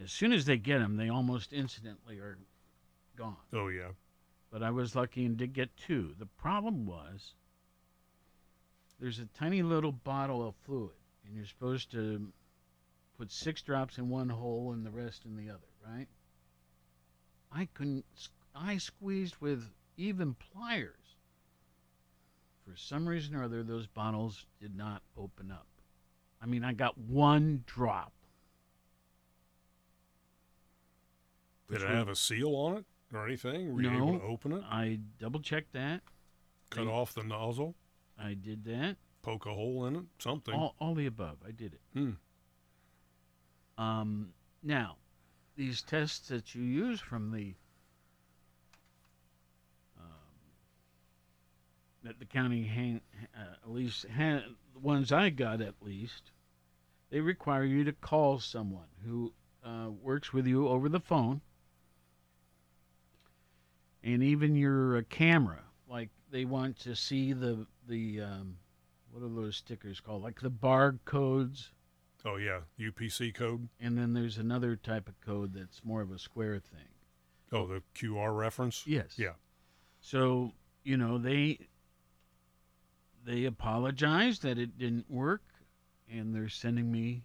[0.04, 2.36] As soon as they get them, they almost instantly are
[3.16, 3.36] gone.
[3.54, 3.92] Oh, yeah.
[4.52, 6.14] But I was lucky and did get two.
[6.18, 7.32] The problem was
[9.00, 10.94] there's a tiny little bottle of fluid,
[11.26, 12.32] and you're supposed to
[13.18, 16.06] put six drops in one hole and the rest in the other, right?
[17.52, 18.04] I couldn't,
[18.54, 20.94] I squeezed with even pliers.
[22.64, 25.66] For some reason or other, those bottles did not open up.
[26.40, 28.12] I mean, I got one drop.
[31.70, 33.74] Did it have a seal on it or anything?
[33.74, 34.64] Were you no, able to open it?
[34.68, 36.02] I double checked that.
[36.70, 37.74] Cut They- off the nozzle?
[38.22, 38.96] I did that.
[39.22, 40.04] Poke a hole in it?
[40.18, 40.54] Something.
[40.54, 41.38] All, all the above.
[41.46, 41.80] I did it.
[41.94, 42.10] Hmm.
[43.82, 44.28] Um,
[44.62, 44.96] now,
[45.56, 47.54] these tests that you use from the
[49.98, 50.04] um,
[52.02, 53.00] that the county hang,
[53.36, 56.30] uh, at least ha- the ones I got at least,
[57.10, 59.32] they require you to call someone who
[59.64, 61.40] uh, works with you over the phone,
[64.02, 65.60] and even your uh, camera.
[65.88, 68.56] Like they want to see the the um,
[69.12, 70.22] what are those stickers called?
[70.22, 71.68] Like the barcodes.
[72.24, 72.60] Oh, yeah.
[72.78, 73.68] UPC code?
[73.80, 76.88] And then there's another type of code that's more of a square thing.
[77.52, 78.86] Oh, the QR reference?
[78.86, 79.14] Yes.
[79.16, 79.32] Yeah.
[80.00, 80.52] So,
[80.84, 81.58] you know, they
[83.24, 85.42] they apologize that it didn't work
[86.10, 87.24] and they're sending me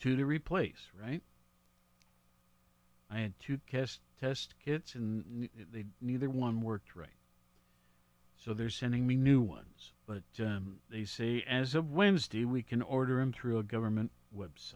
[0.00, 1.22] two to replace, right?
[3.10, 7.10] I had two test test kits and they neither one worked right.
[8.44, 12.82] So they're sending me new ones, but um, they say as of Wednesday we can
[12.82, 14.74] order them through a government website.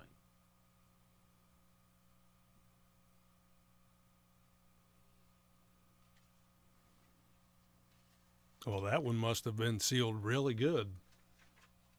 [8.64, 10.92] Well, that one must have been sealed really good.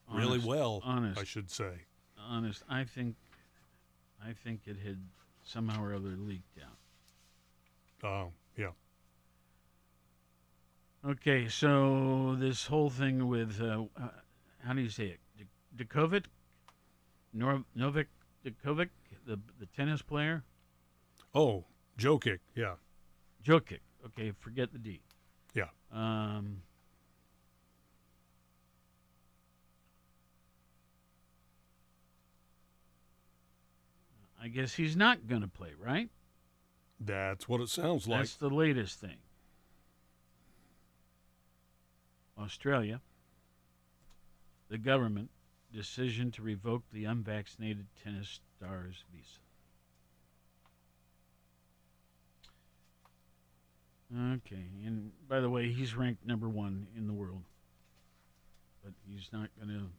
[0.10, 1.20] really well, honest.
[1.20, 1.72] I should say.
[2.18, 3.16] Honest, I think,
[4.26, 5.00] I think it had
[5.44, 8.08] somehow or other leaked out.
[8.08, 8.72] Oh, yeah.
[11.08, 14.10] Okay, so this whole thing with uh, uh,
[14.66, 15.20] how do you say it?
[15.38, 16.26] D- Djokovic,
[17.32, 18.08] Nor- Novak
[18.46, 18.90] Djokovic,
[19.26, 20.44] the the tennis player.
[21.34, 21.64] Oh,
[21.98, 22.74] Joe kick, yeah.
[23.46, 23.80] Jokic.
[24.06, 25.02] Okay, forget the D.
[25.54, 25.70] Yeah.
[25.94, 26.62] Um,
[34.42, 36.10] I guess he's not going to play, right?
[37.00, 38.20] That's what it sounds like.
[38.20, 39.18] That's the latest thing.
[42.40, 43.02] Australia,
[44.70, 45.30] the government
[45.74, 49.40] decision to revoke the unvaccinated tennis star's visa.
[54.36, 57.44] Okay, and by the way, he's ranked number one in the world,
[58.84, 59.90] but he's not going to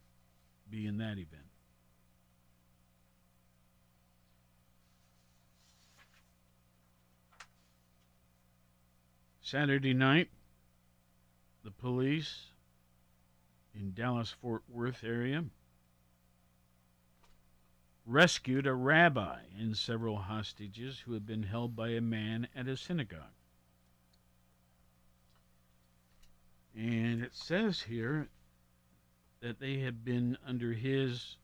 [0.70, 1.44] be in that event.
[9.42, 10.28] Saturday night,
[11.68, 12.46] the police
[13.74, 15.44] in Dallas Fort Worth area
[18.06, 22.74] rescued a rabbi and several hostages who had been held by a man at a
[22.74, 23.20] synagogue.
[26.74, 28.28] And it says here
[29.42, 31.36] that they had been under his,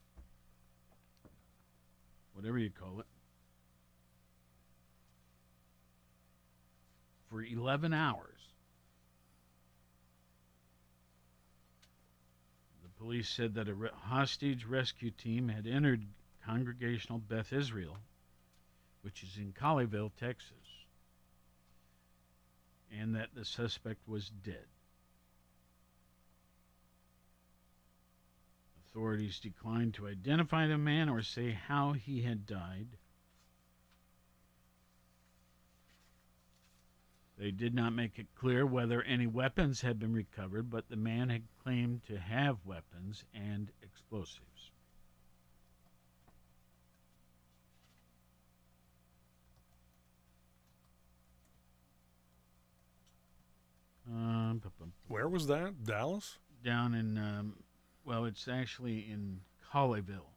[2.32, 3.06] whatever you call it,
[7.28, 8.30] for 11 hours.
[12.84, 16.02] The police said that a re- hostage rescue team had entered
[16.46, 17.98] Congregational Beth Israel,
[19.02, 20.57] which is in Colleyville, Texas,
[22.90, 24.64] and that the suspect was dead.
[28.88, 32.88] Authorities declined to identify the man or say how he had died.
[37.37, 41.30] They did not make it clear whether any weapons had been recovered, but the man
[41.30, 44.70] had claimed to have weapons and explosives.
[54.07, 54.62] Um,
[55.09, 55.82] Where was that?
[55.82, 56.39] Dallas?
[56.62, 57.57] down in, um,
[58.05, 59.39] well, it's actually in
[59.70, 60.32] Colleyville,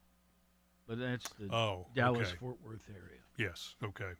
[0.85, 2.37] but that's the Oh, Dallas okay.
[2.37, 3.21] Fort Worth area.
[3.37, 4.11] Yes, okay.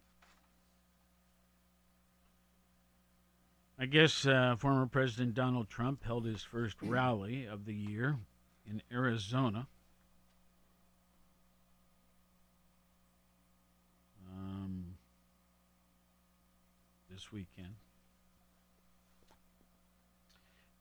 [3.80, 8.16] I guess uh, former President Donald Trump held his first rally of the year
[8.68, 9.68] in Arizona.
[14.28, 14.84] Um,
[17.08, 17.74] this weekend.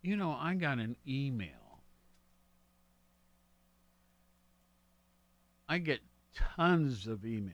[0.02, 1.50] You know, I got an email.
[5.70, 6.00] I get
[6.56, 7.52] tons of emails.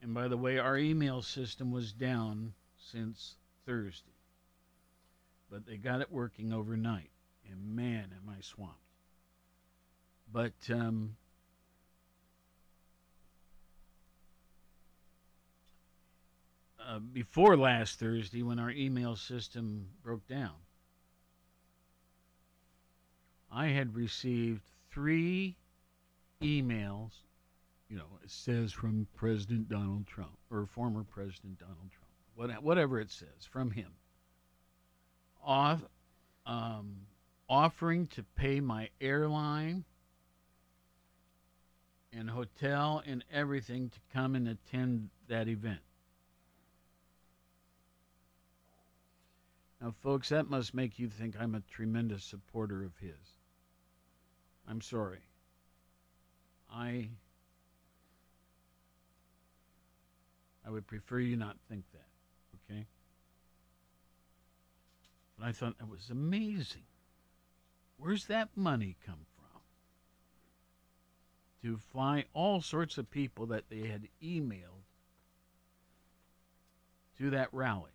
[0.00, 4.10] And by the way, our email system was down since Thursday.
[5.50, 7.10] But they got it working overnight.
[7.50, 8.78] And man, am I swamped.
[10.32, 11.16] But um,
[16.84, 20.54] uh, before last Thursday, when our email system broke down,
[23.50, 25.56] I had received three
[26.42, 27.12] emails.
[27.88, 33.10] You know, it says from President Donald Trump or former President Donald Trump, whatever it
[33.10, 33.92] says from him,
[35.44, 35.80] off,
[36.46, 36.96] um,
[37.48, 39.84] offering to pay my airline
[42.12, 45.80] and hotel and everything to come and attend that event.
[49.80, 53.38] Now, folks, that must make you think I'm a tremendous supporter of his.
[54.66, 55.20] I'm sorry.
[56.72, 57.08] I
[60.66, 62.86] I would prefer you not think that, okay?
[65.42, 66.84] I thought that was amazing.
[67.98, 69.60] Where's that money come from?
[71.62, 74.84] To fly all sorts of people that they had emailed
[77.18, 77.92] to that rally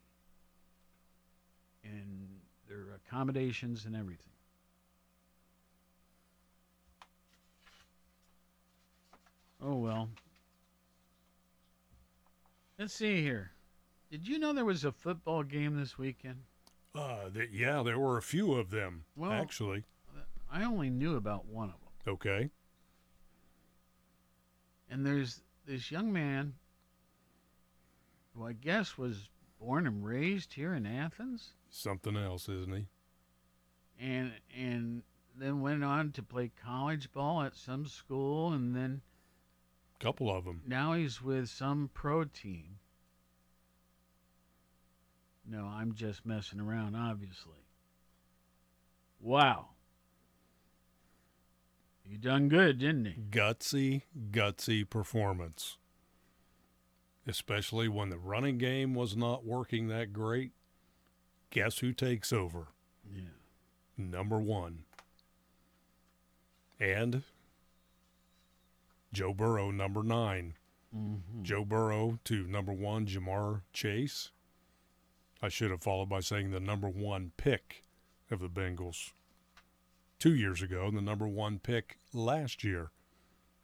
[1.84, 2.28] and
[2.68, 4.26] their accommodations and everything.
[9.62, 10.10] Oh well.
[12.78, 13.52] Let's see here.
[14.10, 16.40] Did you know there was a football game this weekend?
[16.96, 19.86] Uh, th- yeah, there were a few of them, Well- actually.
[20.52, 22.14] I only knew about one of them.
[22.14, 22.50] Okay.
[24.90, 26.56] And there's this young man
[28.34, 29.30] who I guess was
[29.60, 31.54] born and raised here in Athens.
[31.70, 32.88] Something else, isn't he?
[34.00, 35.04] And and
[35.36, 39.02] then went on to play college ball at some school, and then
[40.00, 40.64] Couple of them.
[40.66, 42.80] now he's with some pro team.
[45.50, 47.66] No, I'm just messing around, obviously.
[49.20, 49.70] Wow.
[52.08, 53.14] He done good, didn't he?
[53.32, 55.78] Gutsy, gutsy performance.
[57.28, 60.52] Especially when the running game was not working that great.
[61.50, 62.68] Guess who takes over?
[63.12, 63.24] Yeah.
[63.98, 64.84] Number one.
[66.80, 67.24] And
[69.12, 70.54] Joe Burrow, number 9
[70.96, 71.44] Mhm.
[71.44, 74.32] Joe Burrow to number one, Ja'Marr Chase.
[75.42, 77.84] I should have followed by saying the number one pick
[78.30, 79.12] of the Bengals
[80.20, 82.92] two years ago, and the number one pick last year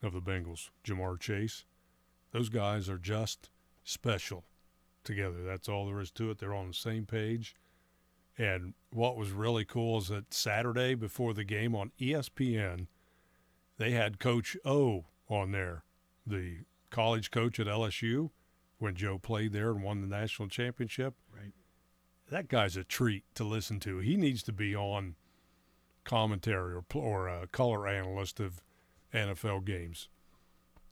[0.01, 1.65] of the Bengals, Ja'Marr Chase.
[2.31, 3.49] Those guys are just
[3.83, 4.45] special
[5.03, 5.43] together.
[5.43, 6.39] That's all there is to it.
[6.39, 7.55] They're on the same page.
[8.37, 12.87] And what was really cool is that Saturday before the game on ESPN,
[13.77, 15.83] they had Coach O on there,
[16.25, 16.59] the
[16.89, 18.31] college coach at LSU,
[18.77, 21.13] when Joe played there and won the national championship.
[22.29, 23.99] That guy's a treat to listen to.
[23.99, 25.15] He needs to be on
[26.03, 28.61] commentary or or a color analyst of
[29.13, 30.09] NFL games.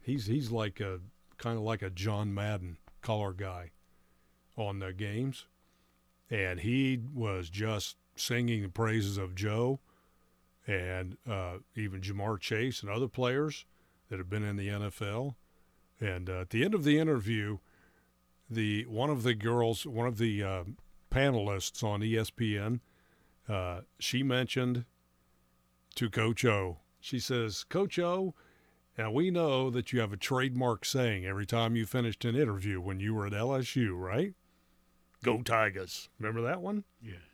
[0.01, 0.99] He's he's like a
[1.37, 3.71] kind of like a John Madden color guy
[4.57, 5.45] on the games,
[6.29, 9.79] and he was just singing the praises of Joe
[10.67, 13.65] and uh, even Ja'Marr Chase and other players
[14.09, 15.35] that have been in the NFL.
[15.99, 17.57] And uh, at the end of the interview,
[18.49, 20.63] the one of the girls, one of the uh,
[21.13, 22.79] panelists on ESPN,
[23.47, 24.85] uh, she mentioned
[25.95, 26.79] to Coach O.
[26.99, 28.33] She says, "Coach O,
[28.97, 32.79] now we know that you have a trademark saying every time you finished an interview
[32.79, 34.33] when you were at LSU, right?
[35.23, 36.09] Go Tigers.
[36.19, 36.83] Remember that one?
[37.01, 37.25] Yeah.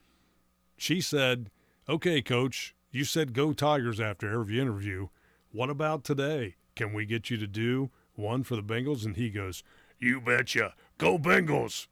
[0.78, 1.50] She said,
[1.88, 5.08] "Okay, coach, you said go Tigers after every interview.
[5.52, 6.56] What about today?
[6.76, 9.64] Can we get you to do one for the Bengals?" And he goes,
[10.00, 10.76] "You betcha.
[11.00, 11.88] Go Bengals."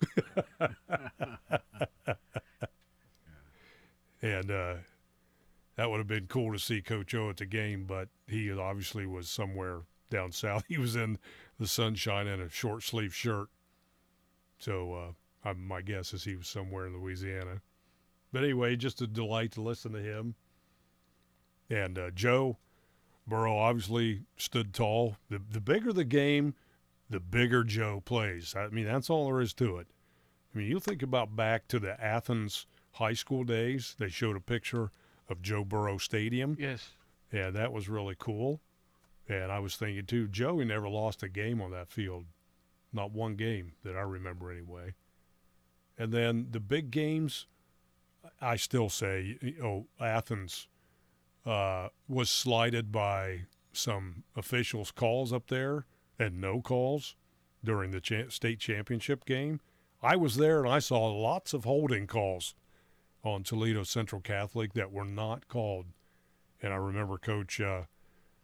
[4.21, 4.75] and uh,
[5.75, 9.07] that would have been cool to see Coach O at the game, but he obviously
[9.07, 9.81] was somewhere
[10.11, 10.63] down south.
[10.67, 11.17] He was in
[11.59, 13.47] the sunshine in a short sleeve shirt.
[14.59, 17.61] So uh, I, my guess is he was somewhere in Louisiana.
[18.31, 20.35] But anyway, just a delight to listen to him.
[21.69, 22.57] And uh, Joe
[23.27, 25.17] Burrow obviously stood tall.
[25.29, 26.55] The, the bigger the game,
[27.09, 28.55] the bigger Joe plays.
[28.55, 29.87] I mean, that's all there is to it.
[30.53, 33.95] I mean, you think about back to the Athens high school days.
[33.97, 34.91] They showed a picture
[35.29, 36.57] of Joe Burrow Stadium.
[36.59, 36.91] Yes.
[37.31, 38.61] Yeah, that was really cool.
[39.27, 42.25] And I was thinking too, Joey never lost a game on that field.
[42.93, 44.95] Not one game that I remember anyway.
[45.97, 47.47] And then the big games,
[48.39, 50.67] I still say, you know, Athens
[51.45, 53.41] uh, was slighted by
[53.73, 55.85] some officials' calls up there
[56.19, 57.15] and no calls
[57.63, 59.59] during the cha- state championship game.
[60.01, 62.55] I was there and I saw lots of holding calls
[63.23, 65.87] on Toledo Central Catholic that were not called.
[66.61, 67.83] And I remember Coach uh,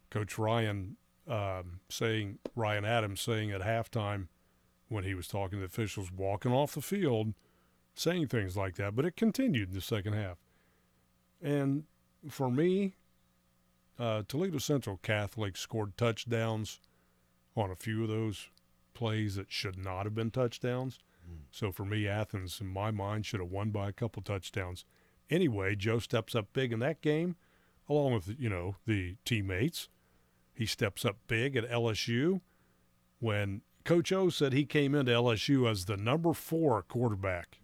[0.09, 0.97] Coach Ryan
[1.28, 4.28] um, saying Ryan Adams saying at halftime
[4.89, 7.34] when he was talking to officials walking off the field,
[7.95, 8.95] saying things like that.
[8.95, 10.38] But it continued in the second half.
[11.41, 11.86] And
[12.30, 12.95] for me,
[13.97, 16.80] uh, Toledo Central Catholic scored touchdowns
[17.55, 18.49] on a few of those
[18.93, 20.99] plays that should not have been touchdowns.
[21.25, 21.43] Hmm.
[21.51, 24.85] So for me, Athens, in my mind, should have won by a couple touchdowns.
[25.29, 27.35] Anyway, Joe steps up big in that game,
[27.89, 29.89] along with you know the teammates.
[30.53, 32.41] He steps up big at LSU
[33.19, 37.59] when Coach O said he came into LSU as the number four quarterback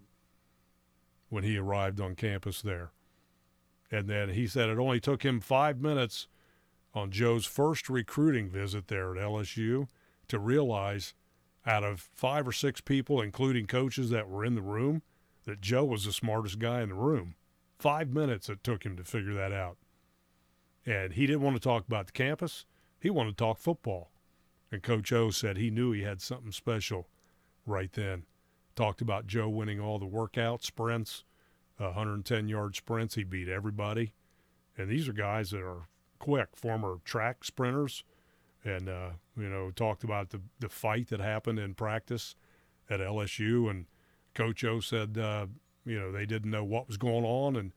[1.29, 2.91] when he arrived on campus there.
[3.91, 6.27] And then he said it only took him five minutes
[6.93, 9.87] on Joe's first recruiting visit there at LSU
[10.27, 11.13] to realize
[11.65, 15.01] out of five or six people, including coaches that were in the room,
[15.45, 17.35] that Joe was the smartest guy in the room.
[17.77, 19.77] Five minutes it took him to figure that out.
[20.85, 22.65] And he didn't want to talk about the campus,
[22.99, 24.11] he wanted to talk football.
[24.71, 27.07] And Coach O said he knew he had something special
[27.65, 28.23] right then.
[28.75, 31.23] Talked about Joe winning all the workout sprints,
[31.79, 33.15] uh, 110 yard sprints.
[33.15, 34.13] He beat everybody.
[34.77, 35.87] And these are guys that are
[36.19, 38.03] quick, former track sprinters.
[38.63, 42.35] And, uh, you know, talked about the, the fight that happened in practice
[42.89, 43.69] at LSU.
[43.69, 43.85] And
[44.35, 45.47] Coach O said, uh,
[45.85, 47.55] you know, they didn't know what was going on.
[47.55, 47.71] And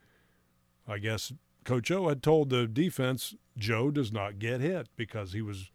[0.86, 1.32] I guess
[1.64, 5.70] Coach O had told the defense, Joe does not get hit because he was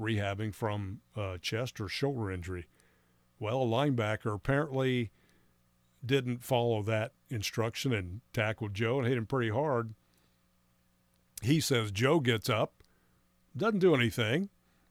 [0.00, 2.66] rehabbing from uh, chest or shoulder injury.
[3.38, 5.10] Well, a linebacker apparently
[6.04, 9.94] didn't follow that instruction and tackled Joe and hit him pretty hard.
[11.42, 12.82] He says Joe gets up,
[13.56, 14.48] doesn't do anything.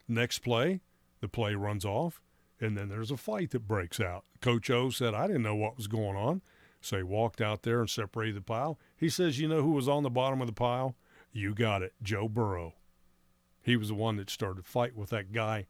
[0.07, 0.81] Next play,
[1.19, 2.21] the play runs off,
[2.59, 4.23] and then there's a fight that breaks out.
[4.41, 6.41] Coach O said, I didn't know what was going on.
[6.79, 8.79] So he walked out there and separated the pile.
[8.95, 10.95] He says, You know who was on the bottom of the pile?
[11.33, 12.75] You got it, Joe Burrow.
[13.61, 15.67] He was the one that started a fight with that guy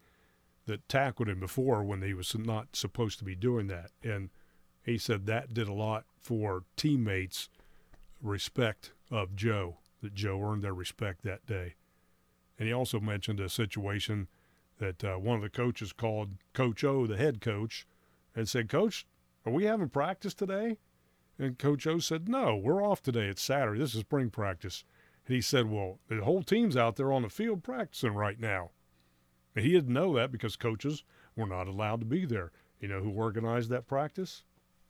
[0.68, 3.92] that tackled him before when he was not supposed to be doing that.
[4.04, 4.30] And
[4.84, 7.50] he said that did a lot for teammates'
[8.22, 11.76] respect of Joe, that Joe earned their respect that day.
[12.58, 14.28] And he also mentioned a situation
[14.80, 17.88] that uh, one of the coaches called Coach O, the head coach,
[18.36, 19.06] and said, Coach,
[19.46, 20.78] are we having practice today?
[21.40, 23.28] And Coach O said, No, we're off today.
[23.28, 23.80] It's Saturday.
[23.80, 24.84] This is spring practice.
[25.26, 28.72] And he said, Well, the whole team's out there on the field practicing right now.
[29.56, 31.04] And he didn't know that because coaches
[31.36, 32.52] were not allowed to be there.
[32.80, 34.44] You know who organized that practice?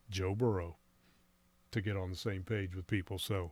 [0.09, 0.77] Joe Burrow
[1.71, 3.19] to get on the same page with people.
[3.19, 3.51] So,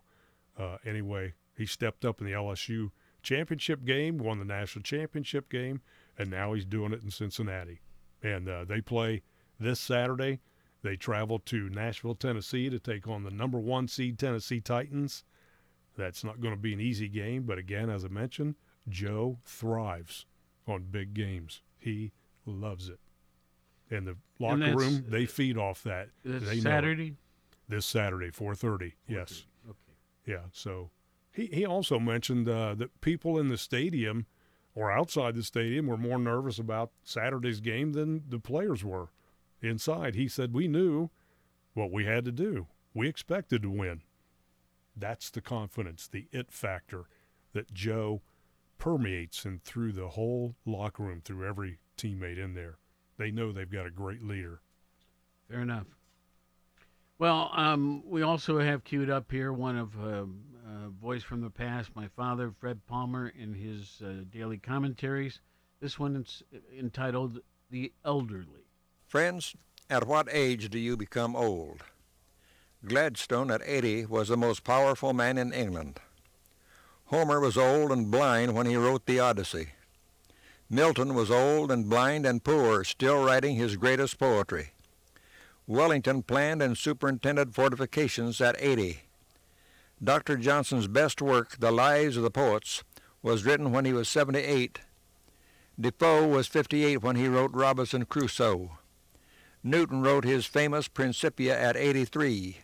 [0.57, 2.91] uh, anyway, he stepped up in the LSU
[3.23, 5.81] championship game, won the national championship game,
[6.17, 7.81] and now he's doing it in Cincinnati.
[8.21, 9.23] And uh, they play
[9.59, 10.39] this Saturday.
[10.83, 15.23] They travel to Nashville, Tennessee to take on the number one seed Tennessee Titans.
[15.97, 18.55] That's not going to be an easy game, but again, as I mentioned,
[18.89, 20.25] Joe thrives
[20.67, 21.61] on big games.
[21.79, 22.11] He
[22.45, 22.99] loves it.
[23.89, 26.09] And the locker that's- room, they feed off that.
[26.23, 26.59] That's They.
[26.59, 27.15] Saturday?
[27.67, 28.93] This Saturday, 4:30.
[29.07, 29.45] Yes.
[29.67, 29.77] Okay.
[30.27, 30.41] Yeah.
[30.51, 30.91] So
[31.35, 34.25] he he also mentioned uh, that people in the stadium
[34.73, 39.09] or outside the stadium were more nervous about Saturday's game than the players were
[39.61, 40.15] inside.
[40.15, 41.09] He said we knew
[41.73, 42.67] what we had to do.
[42.93, 44.01] We expected to win.
[44.95, 47.05] That's the confidence, the it factor
[47.53, 48.21] that Joe
[48.77, 52.77] permeates and through the whole locker room, through every teammate in there.
[53.17, 54.61] They know they've got a great leader.
[55.49, 55.87] Fair enough.
[57.17, 60.25] Well, um, we also have queued up here one of uh,
[60.75, 65.39] uh, Voice from the Past, my father, Fred Palmer, in his uh, daily commentaries.
[65.79, 66.43] This one is
[66.77, 68.65] entitled The Elderly.
[69.07, 69.55] Friends,
[69.89, 71.83] at what age do you become old?
[72.85, 75.99] Gladstone at 80 was the most powerful man in England.
[77.05, 79.69] Homer was old and blind when he wrote the Odyssey.
[80.69, 84.71] Milton was old and blind and poor, still writing his greatest poetry.
[85.67, 89.04] Wellington planned and superintended fortifications at 80.
[90.03, 90.37] Dr.
[90.37, 92.83] Johnson's best work, The Lives of the Poets,
[93.21, 94.79] was written when he was 78.
[95.79, 98.77] Defoe was 58 when he wrote Robinson Crusoe.
[99.63, 102.57] Newton wrote his famous Principia at 83.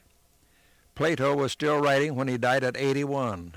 [0.93, 3.55] Plato was still writing when he died at 81.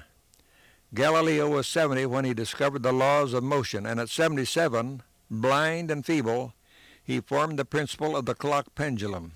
[0.94, 6.06] Galileo was 70 when he discovered the laws of motion, and at 77, blind and
[6.06, 6.54] feeble,
[7.02, 9.32] he formed the principle of the clock pendulum.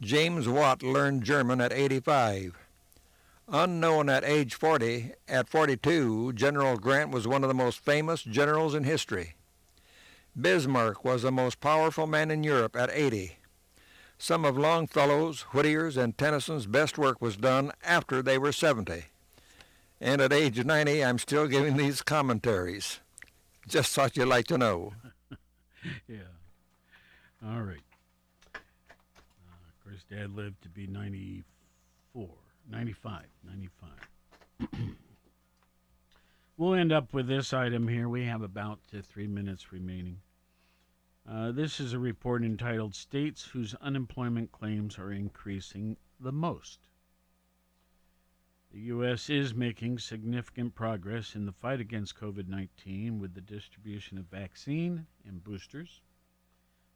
[0.00, 2.56] James Watt learned German at 85.
[3.50, 8.74] Unknown at age 40, at 42, General Grant was one of the most famous generals
[8.74, 9.36] in history.
[10.38, 13.38] Bismarck was the most powerful man in Europe at 80.
[14.18, 19.04] Some of Longfellow's, Whittier's, and Tennyson's best work was done after they were 70.
[19.98, 23.00] And at age 90, I'm still giving these commentaries.
[23.66, 24.92] Just thought you'd like to know.
[26.06, 26.18] yeah.
[27.42, 27.78] All right.
[28.54, 32.28] Uh, of course, Dad lived to be 94,
[32.68, 34.70] 95, 95.
[36.56, 38.08] we'll end up with this item here.
[38.08, 40.20] We have about three minutes remaining.
[41.30, 46.80] Uh, this is a report entitled States Whose Unemployment Claims Are Increasing the Most.
[48.70, 49.30] The U.S.
[49.30, 55.06] is making significant progress in the fight against COVID 19 with the distribution of vaccine
[55.24, 56.02] and boosters,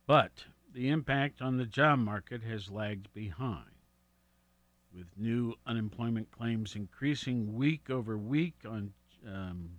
[0.07, 3.72] but the impact on the job market has lagged behind,
[4.95, 8.55] with new unemployment claims increasing week over week.
[8.67, 8.93] On
[9.27, 9.71] um,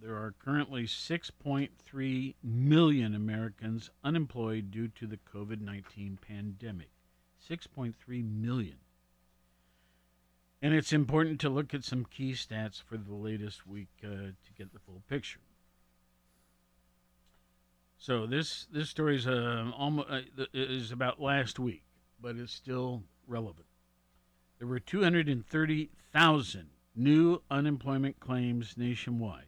[0.00, 6.90] there are currently 6.3 million Americans unemployed due to the COVID 19 pandemic.
[7.48, 7.94] 6.3
[8.40, 8.76] million.
[10.62, 14.52] And it's important to look at some key stats for the latest week uh, to
[14.56, 15.40] get the full picture.
[17.98, 20.20] So this this story is uh, almost uh,
[20.52, 21.82] is about last week,
[22.20, 23.66] but it's still relevant.
[24.58, 29.44] There were 230,000 new unemployment claims nationwide.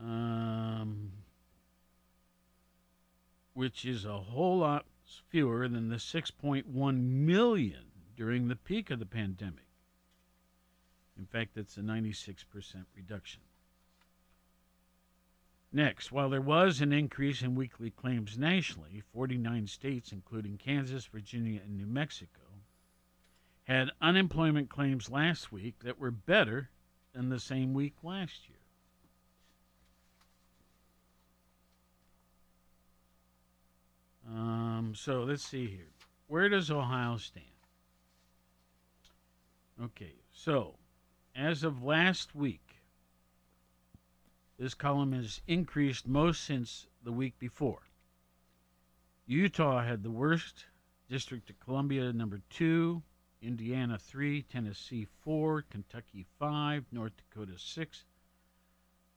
[0.00, 1.10] Um,
[3.54, 4.86] which is a whole lot
[5.28, 7.84] fewer than the 6.1 million
[8.16, 9.64] during the peak of the pandemic.
[11.18, 12.44] In fact, that's a 96%
[12.94, 13.40] reduction.
[15.70, 21.60] Next, while there was an increase in weekly claims nationally, 49 states, including Kansas, Virginia,
[21.62, 22.40] and New Mexico,
[23.64, 26.70] had unemployment claims last week that were better
[27.12, 28.56] than the same week last year.
[34.26, 35.92] Um, so let's see here.
[36.28, 37.44] Where does Ohio stand?
[39.82, 40.76] Okay, so
[41.36, 42.67] as of last week,
[44.58, 47.82] this column has increased most since the week before.
[49.26, 50.66] Utah had the worst,
[51.08, 53.02] District of Columbia number two,
[53.40, 58.04] Indiana three, Tennessee four, Kentucky five, North Dakota six,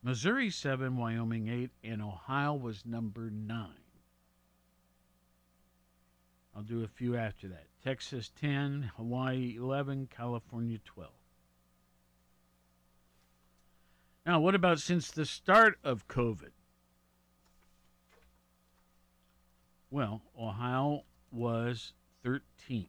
[0.04, 3.82] Missouri seven, Wyoming eight, and Ohio was number nine.
[6.56, 7.68] I'll do a few after that.
[7.84, 11.12] Texas 10, Hawaii 11, California 12.
[14.26, 16.51] Now, what about since the start of COVID?
[19.89, 21.93] Well, Ohio was
[22.24, 22.88] 13th.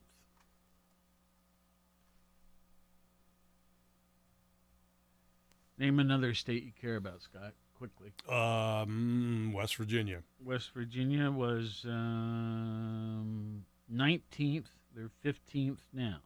[5.78, 8.12] Name another state you care about, Scott, quickly.
[8.28, 10.22] Um, West Virginia.
[10.44, 14.66] West Virginia was um, 19th.
[14.94, 16.18] They're 15th now.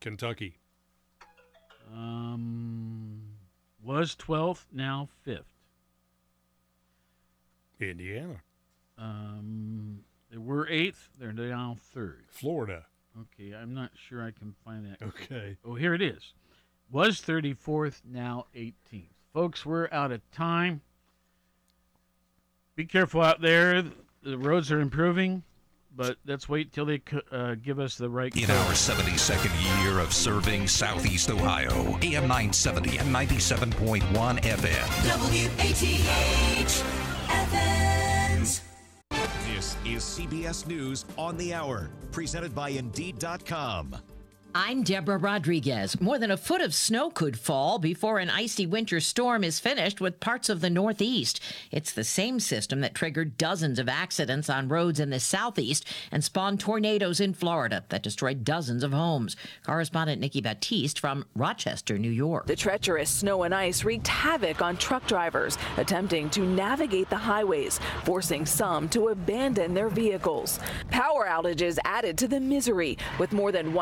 [0.00, 0.56] Kentucky.
[1.92, 3.20] Um,
[3.82, 5.44] was 12th, now 5th.
[7.80, 8.42] Indiana.
[8.98, 11.08] Um, they were 8th.
[11.18, 12.24] They're now 3rd.
[12.28, 12.84] Florida.
[13.18, 15.02] Okay, I'm not sure I can find that.
[15.04, 15.56] Okay.
[15.64, 16.34] Oh, here it is.
[16.90, 19.04] Was 34th, now 18th.
[19.32, 20.80] Folks, we're out of time.
[22.76, 23.82] Be careful out there.
[24.22, 25.42] The roads are improving,
[25.94, 28.34] but let's wait till they uh, give us the right.
[28.36, 28.56] In code.
[28.56, 34.00] our 72nd year of serving Southeast Ohio, AM 970 and 97.1
[34.40, 34.88] FM.
[35.18, 36.84] WATH
[37.28, 38.62] Athens.
[39.54, 43.96] This is CBS News on the Hour, presented by Indeed.com.
[44.52, 46.00] I'm Deborah Rodriguez.
[46.00, 50.00] More than a foot of snow could fall before an icy winter storm is finished
[50.00, 51.40] with parts of the Northeast.
[51.70, 56.24] It's the same system that triggered dozens of accidents on roads in the Southeast and
[56.24, 59.36] spawned tornadoes in Florida that destroyed dozens of homes.
[59.64, 62.46] Correspondent Nikki Batiste from Rochester, New York.
[62.46, 67.78] The treacherous snow and ice wreaked havoc on truck drivers attempting to navigate the highways,
[68.02, 70.58] forcing some to abandon their vehicles.
[70.90, 73.72] Power outages added to the misery, with more than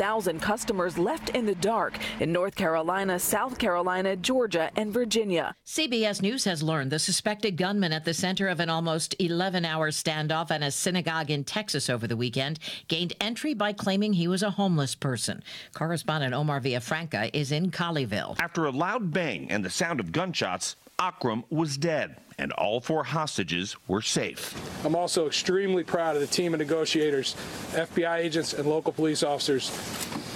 [0.00, 5.54] 100,000 customers left in the dark in North Carolina, South Carolina, Georgia, and Virginia.
[5.66, 9.90] CBS News has learned the suspected gunman at the center of an almost 11 hour
[9.90, 14.42] standoff at a synagogue in Texas over the weekend gained entry by claiming he was
[14.42, 15.42] a homeless person.
[15.74, 18.40] Correspondent Omar Villafranca is in Colleyville.
[18.40, 23.04] After a loud bang and the sound of gunshots, Akram was dead, and all four
[23.04, 24.56] hostages were safe.
[24.84, 27.36] I'm also extremely proud of the team of negotiators,
[27.72, 29.70] FBI agents, and local police officers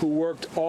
[0.00, 0.62] who worked all